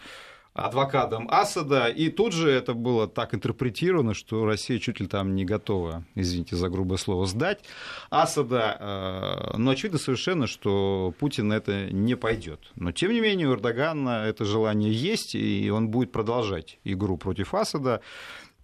[0.56, 5.44] адвокатом Асада, и тут же это было так интерпретировано, что Россия чуть ли там не
[5.44, 7.60] готова, извините за грубое слово, сдать
[8.08, 12.60] Асада, э, но очевидно совершенно, что Путин это не пойдет.
[12.74, 17.52] Но тем не менее у Эрдогана это желание есть, и он будет продолжать игру против
[17.52, 18.00] Асада.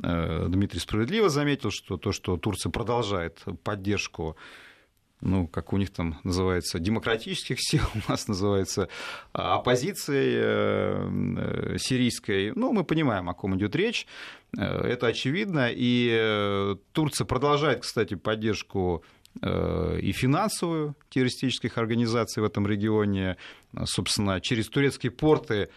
[0.03, 4.37] Э, Дмитрий справедливо заметил, что то, что Турция продолжает поддержку
[5.23, 8.89] ну, как у них там называется, демократических сил, у нас называется
[9.33, 12.53] а, оппозицией э, э, сирийской.
[12.55, 14.07] Ну, мы понимаем, о ком идет речь,
[14.59, 15.69] э, это очевидно.
[15.73, 19.03] И Турция продолжает, кстати, поддержку
[19.41, 23.39] и финансовую террористических организаций в этом регионе.
[23.85, 25.71] Собственно, через турецкие порты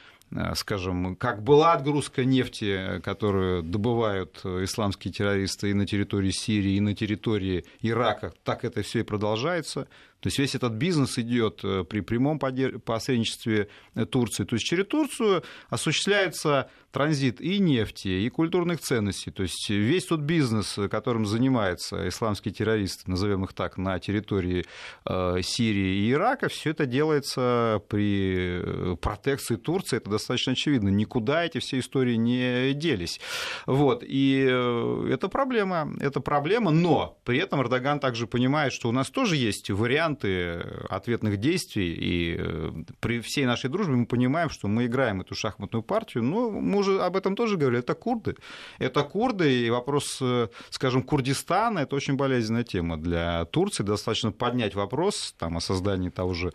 [0.55, 6.95] скажем, как была отгрузка нефти, которую добывают исламские террористы и на территории Сирии, и на
[6.95, 9.87] территории Ирака, так это все и продолжается.
[10.25, 13.69] То есть весь этот бизнес идет э, при прямом посредничестве
[14.09, 14.43] Турции.
[14.43, 19.31] То есть через Турцию осуществляется транзит и нефти, и культурных ценностей.
[19.31, 24.65] То есть весь тот бизнес, которым занимаются исламские террористы, назовем их так, на территории
[25.05, 29.97] э, Сирии и Ирака, все это делается при э, протекции Турции.
[29.97, 30.89] Это достаточно очевидно.
[30.89, 33.19] Никуда эти все истории не делись.
[33.65, 34.03] Вот.
[34.05, 34.39] И
[35.09, 35.93] это проблема.
[35.99, 40.61] Это проблема, но при этом Эрдоган также понимает, что у нас тоже есть вариант варианты
[40.89, 45.83] ответных действий, и э, при всей нашей дружбе мы понимаем, что мы играем эту шахматную
[45.83, 48.35] партию, но мы уже об этом тоже говорили, это курды.
[48.79, 54.75] Это курды, и вопрос, э, скажем, Курдистана, это очень болезненная тема для Турции, достаточно поднять
[54.75, 56.51] вопрос там, о создании того же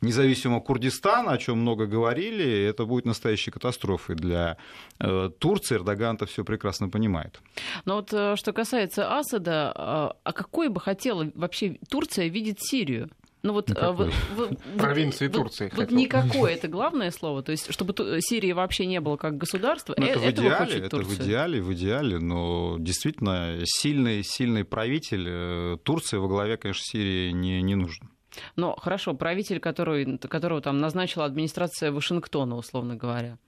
[0.00, 4.56] независимого Курдистана, о чем много говорили, это будет настоящей катастрофой для
[4.98, 5.76] э, Турции.
[5.76, 7.40] Эрдоган это все прекрасно понимает.
[7.84, 13.10] Но вот э, что касается Асада, а какой бы хотела вообще Турция видеть Сирию?
[13.42, 15.72] Ну вот в, в, провинции в, Турции.
[15.74, 19.94] Вот никакое это главное слово, то есть чтобы Сирии вообще не было как государства.
[19.96, 25.78] Ну, это, э, в идеале, это в идеале, в идеале, но действительно сильный сильный правитель
[25.78, 28.10] Турции во главе, конечно, Сирии не не нужен.
[28.56, 33.38] Но хорошо, правитель, который, которого там назначила администрация Вашингтона, условно говоря,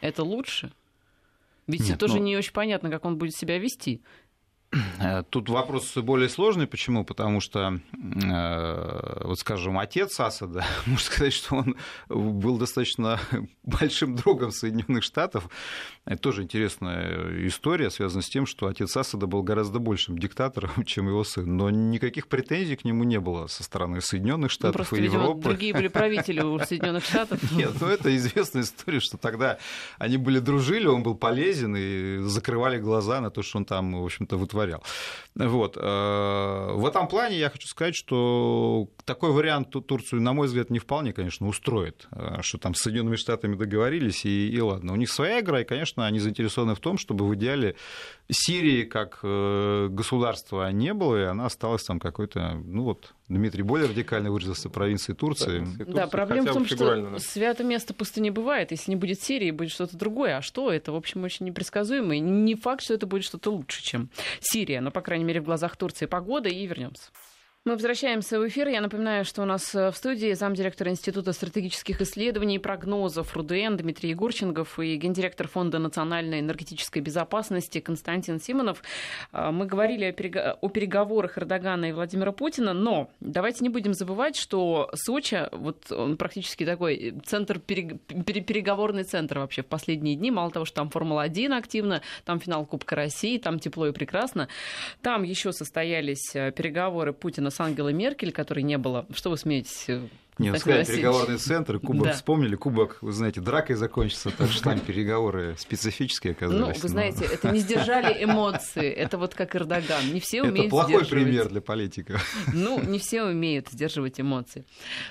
[0.00, 0.72] это лучше?
[1.66, 2.24] Ведь Нет, тоже ну...
[2.24, 4.02] не очень понятно, как он будет себя вести.
[5.00, 6.66] Э, тут вопрос более сложный.
[6.66, 7.04] Почему?
[7.04, 11.76] Потому что, э, вот скажем, отец Асада, можно сказать, что он
[12.08, 13.20] был достаточно
[13.62, 15.48] большим другом Соединенных Штатов.
[16.04, 21.08] Это тоже интересная история, связанная с тем, что отец Асада был гораздо большим диктатором, чем
[21.08, 21.56] его сын.
[21.56, 25.04] Но никаких претензий к нему не было со стороны Соединенных ну, Штатов ну, просто, и
[25.04, 25.36] Европы.
[25.36, 27.40] Видимо, другие были правители у Соединенных Штатов.
[27.52, 29.58] Нет, ну это известная история, что тогда
[29.98, 34.04] они были дружили, он был полезен и закрывали глаза на то, что он там, в
[34.04, 34.82] общем-то, вытворял вытворял.
[35.34, 35.76] Вот.
[35.76, 40.78] Э, в этом плане я хочу сказать, что такой вариант Турцию, на мой взгляд, не
[40.78, 44.92] вполне, конечно, устроит, э, что там с Соединенными Штатами договорились, и, и ладно.
[44.92, 47.76] У них своя игра, и, конечно, они заинтересованы в том, чтобы в идеале
[48.30, 53.88] Сирии как э, государства не было, и она осталась там какой-то, ну вот, Дмитрий более
[53.88, 55.66] радикально выразился провинции Турции.
[55.78, 58.70] Да, да проблема в том, что свято место пусто не бывает.
[58.70, 60.36] Если не будет Сирии, будет что-то другое.
[60.36, 60.70] А что?
[60.70, 62.16] Это, в общем, очень непредсказуемо.
[62.16, 64.10] И не факт, что это будет что-то лучше, чем
[64.40, 64.82] Сирия.
[64.82, 66.50] Но, по крайней мере, в глазах Турции погода.
[66.50, 67.10] И вернемся.
[67.66, 68.68] Мы возвращаемся в эфир.
[68.68, 73.76] Я напоминаю, что у нас э, в студии замдиректора Института стратегических исследований и прогнозов РУДН
[73.76, 78.82] Дмитрий Егорченков и гендиректор Фонда национальной энергетической безопасности Константин Симонов.
[79.32, 80.12] А, мы говорили о
[80.68, 86.66] переговорах Эрдогана и Владимира Путина, но давайте не будем забывать, что Сочи, вот он практически
[86.66, 90.30] такой центр, переговорный центр вообще в последние дни.
[90.30, 94.48] Мало того, что там Формула-1 активно, там финал Кубка России, там тепло и прекрасно.
[95.00, 99.06] Там еще состоялись э, переговоры Путина с Ангелой Меркель, которой не было.
[99.14, 99.86] Что вы смеетесь?
[100.38, 102.12] Не, ну, сказали, переговорный центр, кубок да.
[102.12, 106.76] вспомнили, кубок, вы знаете, дракой закончится, так что там переговоры специфические оказались.
[106.76, 110.70] Ну, вы знаете, это не сдержали эмоции, это вот как Эрдоган, не все умеют Это
[110.70, 112.18] плохой пример для политика.
[112.52, 114.64] Ну, не все умеют сдерживать эмоции.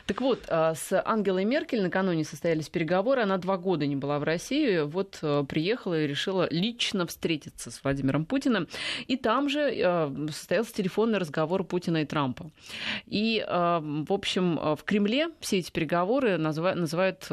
[0.08, 4.24] Так вот, а, с Ангелой Меркель накануне состоялись переговоры, она два года не была в
[4.24, 8.68] России, вот а, приехала и решила лично встретиться с Владимиром Путиным,
[9.08, 12.52] и там же а, состоялся телефонный разговор Путина и Трампа.
[13.08, 17.30] И, в общем, в Кремле Кремле все эти переговоры называют, называют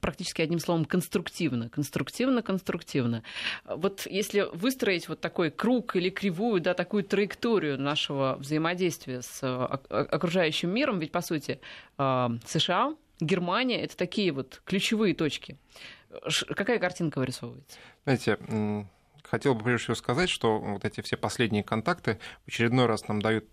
[0.00, 1.68] практически одним словом конструктивно.
[1.68, 3.22] Конструктивно, конструктивно.
[3.64, 9.42] Вот если выстроить вот такой круг или кривую, да, такую траекторию нашего взаимодействия с
[9.88, 11.60] окружающим миром, ведь, по сути,
[11.96, 15.58] США, Германия— это такие вот ключевые точки.
[16.54, 17.78] Какая картинка вырисовывается?
[18.04, 18.38] Знаете,
[19.24, 23.20] хотел бы прежде всего сказать, что вот эти все последние контакты в очередной раз нам
[23.20, 23.44] дают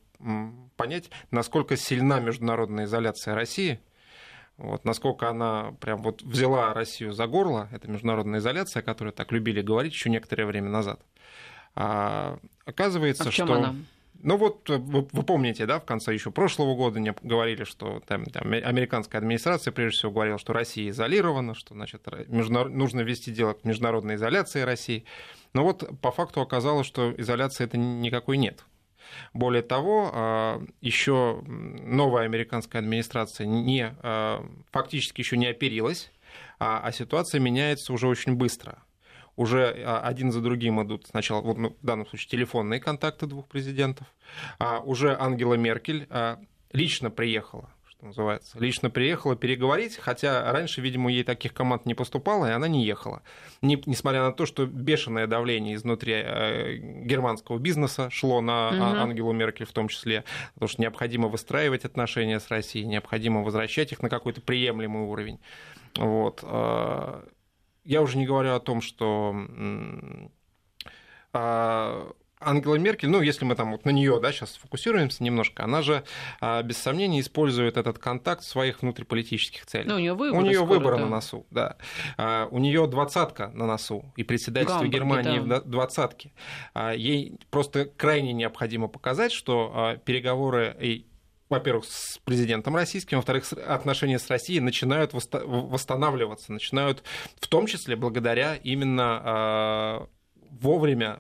[0.78, 3.80] понять, насколько сильна международная изоляция России,
[4.58, 9.32] вот, насколько она прям вот взяла Россию за горло, это международная изоляция, о которой так
[9.32, 11.02] любили говорить еще некоторое время назад.
[11.76, 13.54] А, оказывается, а что...
[13.54, 13.76] Она?
[14.22, 18.26] Ну вот вы, вы помните, да, в конце еще прошлого года мне говорили, что там,
[18.26, 22.74] там, американская администрация прежде всего говорила, что Россия изолирована, что значит, международ...
[22.74, 25.06] нужно вести дело к международной изоляции России.
[25.54, 28.66] Но вот по факту оказалось, что изоляции это никакой нет.
[29.34, 36.12] Более того, а, еще новая американская администрация не, а, фактически еще не оперилась,
[36.60, 38.84] а, а ситуация меняется уже очень быстро.
[39.36, 44.08] Уже один за другим идут сначала, вот, ну, в данном случае, телефонные контакты двух президентов,
[44.60, 46.08] а уже Ангела Меркель
[46.72, 47.75] лично приехала
[48.06, 48.60] что называется.
[48.60, 53.24] Лично приехала переговорить, хотя раньше, видимо, ей таких команд не поступало, и она не ехала.
[53.62, 58.84] Не, несмотря на то, что бешеное давление изнутри э, германского бизнеса шло на угу.
[58.84, 64.02] Ангелу Меркель в том числе, потому что необходимо выстраивать отношения с Россией, необходимо возвращать их
[64.02, 65.40] на какой-то приемлемый уровень.
[65.96, 66.42] Вот.
[66.44, 67.24] Э,
[67.84, 69.36] я уже не говорю о том, что
[71.34, 72.12] э,
[72.46, 76.04] Ангела Меркель, ну, если мы там вот на нее, да, сейчас фокусируемся немножко, она же,
[76.40, 79.88] а, без сомнения, использует этот контакт в своих внутриполитических целях.
[79.88, 80.40] Ну, у нее выбор.
[80.40, 81.02] У нее скоро, выбор да.
[81.02, 81.78] на носу, да.
[82.18, 85.60] А, у нее двадцатка на носу и председательство Гамбурге, Германии да.
[85.62, 86.34] в двадцатке.
[86.74, 91.08] А, ей просто крайне необходимо показать, что переговоры и
[91.48, 97.04] во-первых, с президентом российским, во-вторых, отношения с Россией начинают восстанавливаться, начинают
[97.40, 100.08] в том числе благодаря именно
[100.60, 101.20] вовремя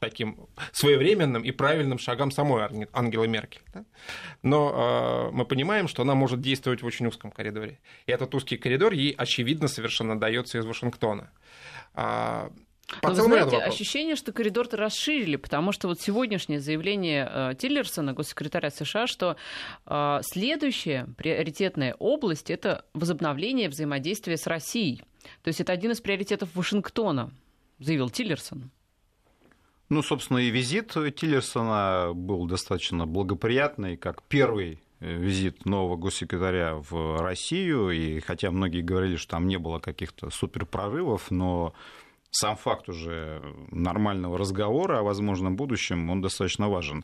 [0.00, 3.62] таким своевременным и правильным шагам самой Ангелы Меркель.
[3.72, 3.84] Да?
[4.42, 7.80] Но э, мы понимаем, что она может действовать в очень узком коридоре.
[8.06, 11.30] И этот узкий коридор ей, очевидно, совершенно дается из Вашингтона.
[11.94, 12.50] А,
[13.02, 18.70] по Но знаете, ощущение, что коридор-то расширили, потому что вот сегодняшнее заявление э, Тиллерсона, госсекретаря
[18.70, 19.36] США, что
[19.84, 25.02] э, следующая приоритетная область– это возобновление взаимодействия с Россией.
[25.42, 27.30] То есть это один из приоритетов Вашингтона,
[27.78, 28.70] заявил Тиллерсон.
[29.88, 37.22] Ну, собственно, и визит Тиллерсона был достаточно благоприятный, как первый э, визит нового госсекретаря в
[37.22, 41.72] Россию, и хотя многие говорили, что там не было каких-то суперпрорывов, но
[42.30, 47.02] сам факт уже нормального разговора о возможном будущем, он достаточно важен.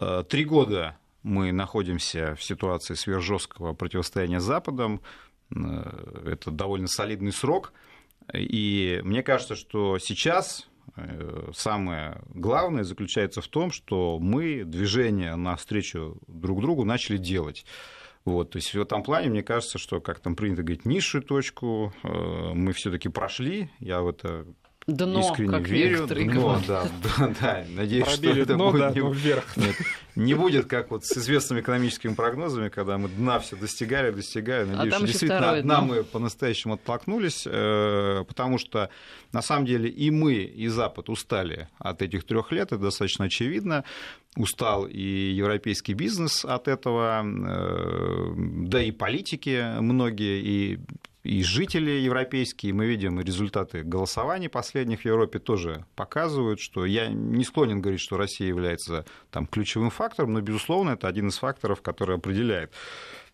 [0.00, 5.00] Э, три года мы находимся в ситуации сверхжесткого противостояния с Западом,
[5.50, 5.56] э,
[6.26, 7.72] это довольно солидный срок,
[8.32, 10.69] и мне кажется, что сейчас
[11.54, 17.64] самое главное заключается в том, что мы движение навстречу друг другу начали делать.
[18.24, 21.94] Вот, то есть в этом плане, мне кажется, что, как там принято говорить, низшую точку
[22.02, 23.70] э, мы все-таки прошли.
[23.78, 24.46] Я в это
[24.86, 26.06] дно, искренне как верю.
[26.06, 27.64] Дно, да, да, да.
[27.68, 29.12] Надеюсь, Пробили что это дно, будет да, не...
[29.12, 29.56] вверх.
[29.56, 29.76] Нет,
[30.16, 34.62] не будет, как вот с известными экономическими прогнозами, когда мы дна все достигали, достигали.
[34.62, 38.90] А Надеюсь, а что действительно от дна мы по-настоящему оттолкнулись, э, потому что
[39.32, 43.84] на самом деле и мы, и Запад устали от этих трех лет, это достаточно очевидно.
[44.36, 50.78] Устал и европейский бизнес от этого, э, да и политики многие, и
[51.22, 57.44] и жители европейские, мы видим результаты голосований последних в Европе тоже показывают, что я не
[57.44, 62.16] склонен говорить, что Россия является там, ключевым фактором, но, безусловно, это один из факторов, который
[62.16, 62.72] определяет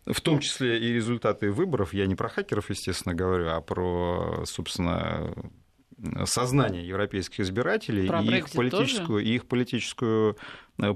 [0.04, 1.92] в том числе и результаты выборов.
[1.92, 5.34] Я не про хакеров, естественно, говорю, а про, собственно,
[6.26, 10.36] сознание европейских избирателей про и их, политическую, и их политическую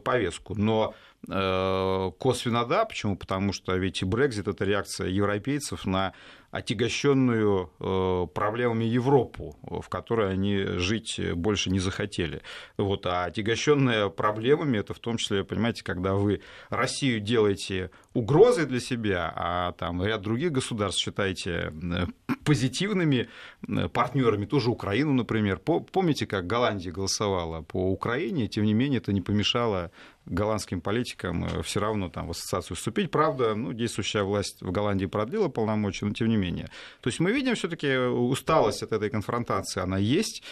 [0.04, 0.54] повестку.
[0.54, 0.94] Но
[1.28, 2.84] Э, косвенно да.
[2.84, 3.16] Почему?
[3.16, 6.12] Потому что ведь и Брекзит– это реакция европейцев на
[6.50, 12.42] отягощенную э, проблемами Европу, в которой они жить больше не захотели.
[12.76, 18.80] Вот, а отягощенная проблемами, это в том числе, понимаете, когда вы Россию делаете угрозой для
[18.80, 22.06] себя, а там ряд других государств считаете э,
[22.44, 23.28] позитивными
[23.68, 25.58] э, партнерами, тоже Украину, например.
[25.58, 29.92] Помните, как Голландия голосовала по Украине, тем не менее это не помешало
[30.26, 33.10] голландским политикам э, все равно там в ассоциацию вступить.
[33.10, 36.70] Правда, ну, действующая власть в Голландии продлила полномочия, но тем не менее.
[37.00, 40.42] То есть мы видим все-таки усталость от этой конфронтации, она есть.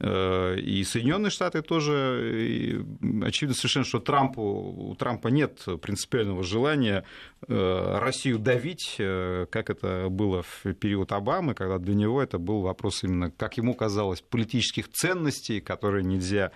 [0.00, 2.84] Э, и Соединенные Штаты тоже,
[3.22, 7.04] очевидно совершенно, что Трампу, у Трампа нет принципиального желания
[7.46, 13.04] э, Россию давить, как это было в период Обамы, когда для него это был вопрос
[13.04, 16.52] именно, как ему казалось, политических ценностей, которые нельзя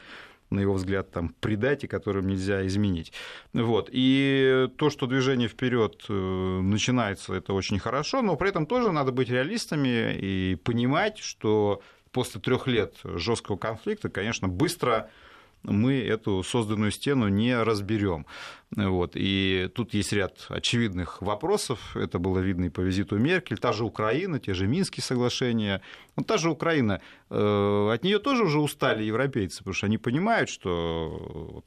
[0.53, 3.13] на его взгляд, там, предать и которым нельзя изменить.
[3.53, 3.89] Вот.
[3.93, 9.13] И то, что движение вперед э, начинается, это очень хорошо, но при этом тоже надо
[9.13, 11.83] быть реалистами и понимать, что
[12.13, 15.11] после трех лет жесткого конфликта, конечно, быстро
[15.63, 18.27] мы эту созданную стену не разберем.
[18.75, 19.13] Вот.
[19.15, 21.97] И тут есть ряд очевидных вопросов.
[21.97, 23.59] Это было видно и по визиту Меркель.
[23.59, 25.83] Та же Украина, те же Минские соглашения.
[26.17, 27.01] Вот та же Украина.
[27.29, 31.63] Э, от нее тоже уже устали европейцы, потому что они понимают, что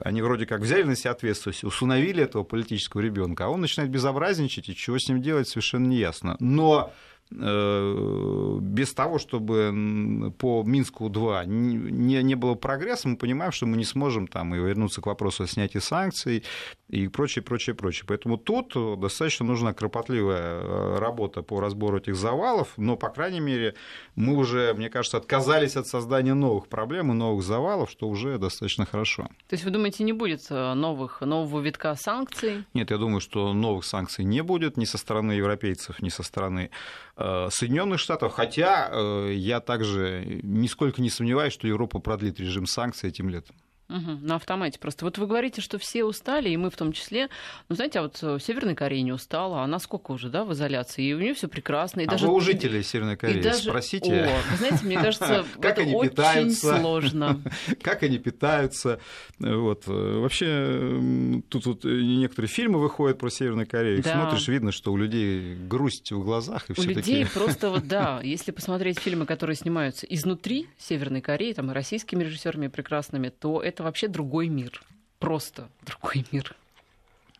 [0.00, 4.68] они вроде как взяли на себя ответственность, усыновили этого политического ребенка, а он начинает безобразничать,
[4.68, 6.36] и чего с ним делать совершенно не ясно.
[6.40, 6.92] Но
[7.32, 14.26] без того, чтобы по Минску-2 не, не было прогресса, мы понимаем, что мы не сможем
[14.26, 16.42] там и вернуться к вопросу о снятии санкций
[16.88, 18.04] и прочее, прочее, прочее.
[18.08, 23.74] Поэтому тут достаточно нужна кропотливая э, работа по разбору этих завалов, но, по крайней мере,
[24.16, 28.86] мы уже, мне кажется, отказались от создания новых проблем и новых завалов, что уже достаточно
[28.86, 29.28] хорошо.
[29.48, 32.64] То есть вы думаете, не будет э, новых, нового витка санкций?
[32.74, 36.70] Нет, я думаю, что новых санкций не будет ни со стороны европейцев, ни со стороны
[37.19, 37.19] Э,
[37.50, 43.28] Соединенных Штатов, хотя э, я также нисколько не сомневаюсь, что Европа продлит режим санкций этим
[43.28, 43.56] летом.
[43.90, 45.04] Угу, на автомате просто.
[45.04, 47.28] Вот вы говорите, что все устали, и мы в том числе.
[47.68, 51.04] Ну, знаете, а вот э, Северная Корея не устала, она сколько уже, да, в изоляции,
[51.04, 52.02] и у нее все прекрасно.
[52.02, 52.28] И а даже...
[52.28, 53.64] вы у жителей Северной Кореи даже...
[53.64, 54.12] спросите.
[54.12, 57.40] О, вы знаете, мне кажется, как это они очень питаются, сложно.
[57.82, 59.00] Как они питаются.
[59.38, 59.86] Вот.
[59.86, 64.12] Вообще, тут вот некоторые фильмы выходят про Северную Корею, да.
[64.12, 66.68] смотришь, видно, что у людей грусть в глазах.
[66.70, 67.26] И у людей такие...
[67.34, 72.68] просто вот, да, если посмотреть фильмы, которые снимаются изнутри Северной Кореи, там и российскими режиссерами
[72.68, 74.82] прекрасными, то это это вообще другой мир.
[75.18, 76.54] Просто другой мир.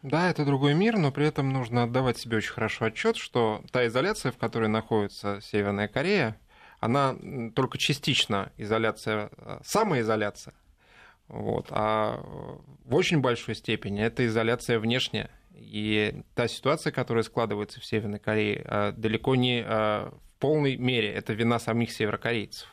[0.02, 3.86] Да, это другой мир, но при этом нужно отдавать себе очень хорошо отчет, что та
[3.86, 6.38] изоляция, в которой находится Северная Корея,
[6.78, 7.14] она
[7.54, 10.54] только частично изоляция, э, самоизоляция.
[11.28, 12.18] Вот, а
[12.84, 15.28] в очень большой степени это изоляция внешняя.
[15.54, 21.12] И та ситуация, которая складывается в Северной Корее, э, далеко не э, в полной мере
[21.12, 22.72] это вина самих северокорейцев.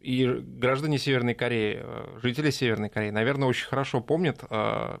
[0.00, 4.98] А, и граждане Северной Кореи, э, жители Северной Кореи, наверное, очень хорошо помнят, э,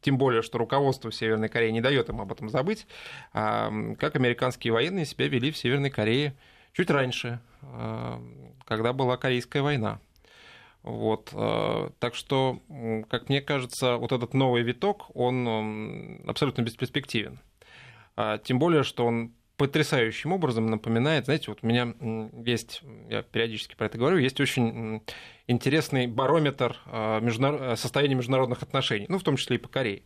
[0.00, 2.86] тем более, что руководство Северной Кореи не дает им об этом забыть,
[3.32, 6.34] э, как американские военные себя вели в Северной Корее
[6.72, 7.40] чуть раньше,
[8.64, 10.00] когда была Корейская война.
[10.82, 11.26] Вот,
[11.98, 12.60] так что,
[13.10, 17.38] как мне кажется, вот этот новый виток, он абсолютно бесперспективен.
[18.42, 21.94] Тем более, что он потрясающим образом напоминает, знаете, вот у меня
[22.44, 25.02] есть, я периодически про это говорю, есть очень
[25.46, 27.78] интересный барометр а, международ...
[27.78, 30.02] состояния международных отношений, ну, в том числе и по Корее.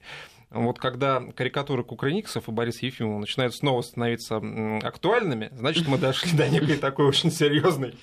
[0.50, 4.40] Вот когда карикатуры Кукрыниксов и Бориса Ефимова начинают снова становиться
[4.82, 7.94] актуальными, значит, мы дошли до некой такой очень серьезной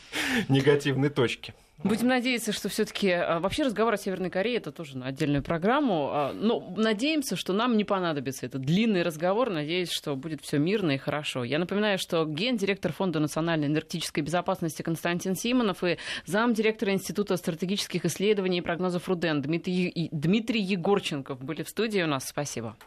[0.49, 1.53] негативной точки.
[1.83, 6.09] Будем надеяться, что все-таки а, вообще разговор о Северной Корее это тоже на отдельную программу.
[6.11, 9.49] А, но надеемся, что нам не понадобится этот длинный разговор.
[9.49, 11.43] Надеюсь, что будет все мирно и хорошо.
[11.43, 18.59] Я напоминаю, что гендиректор Фонда национальной энергетической безопасности Константин Симонов и замдиректора Института стратегических исследований
[18.59, 22.29] и прогнозов РУДЕН Дмитрий, Дмитрий Егорченков были в студии у нас.
[22.29, 22.77] Спасибо.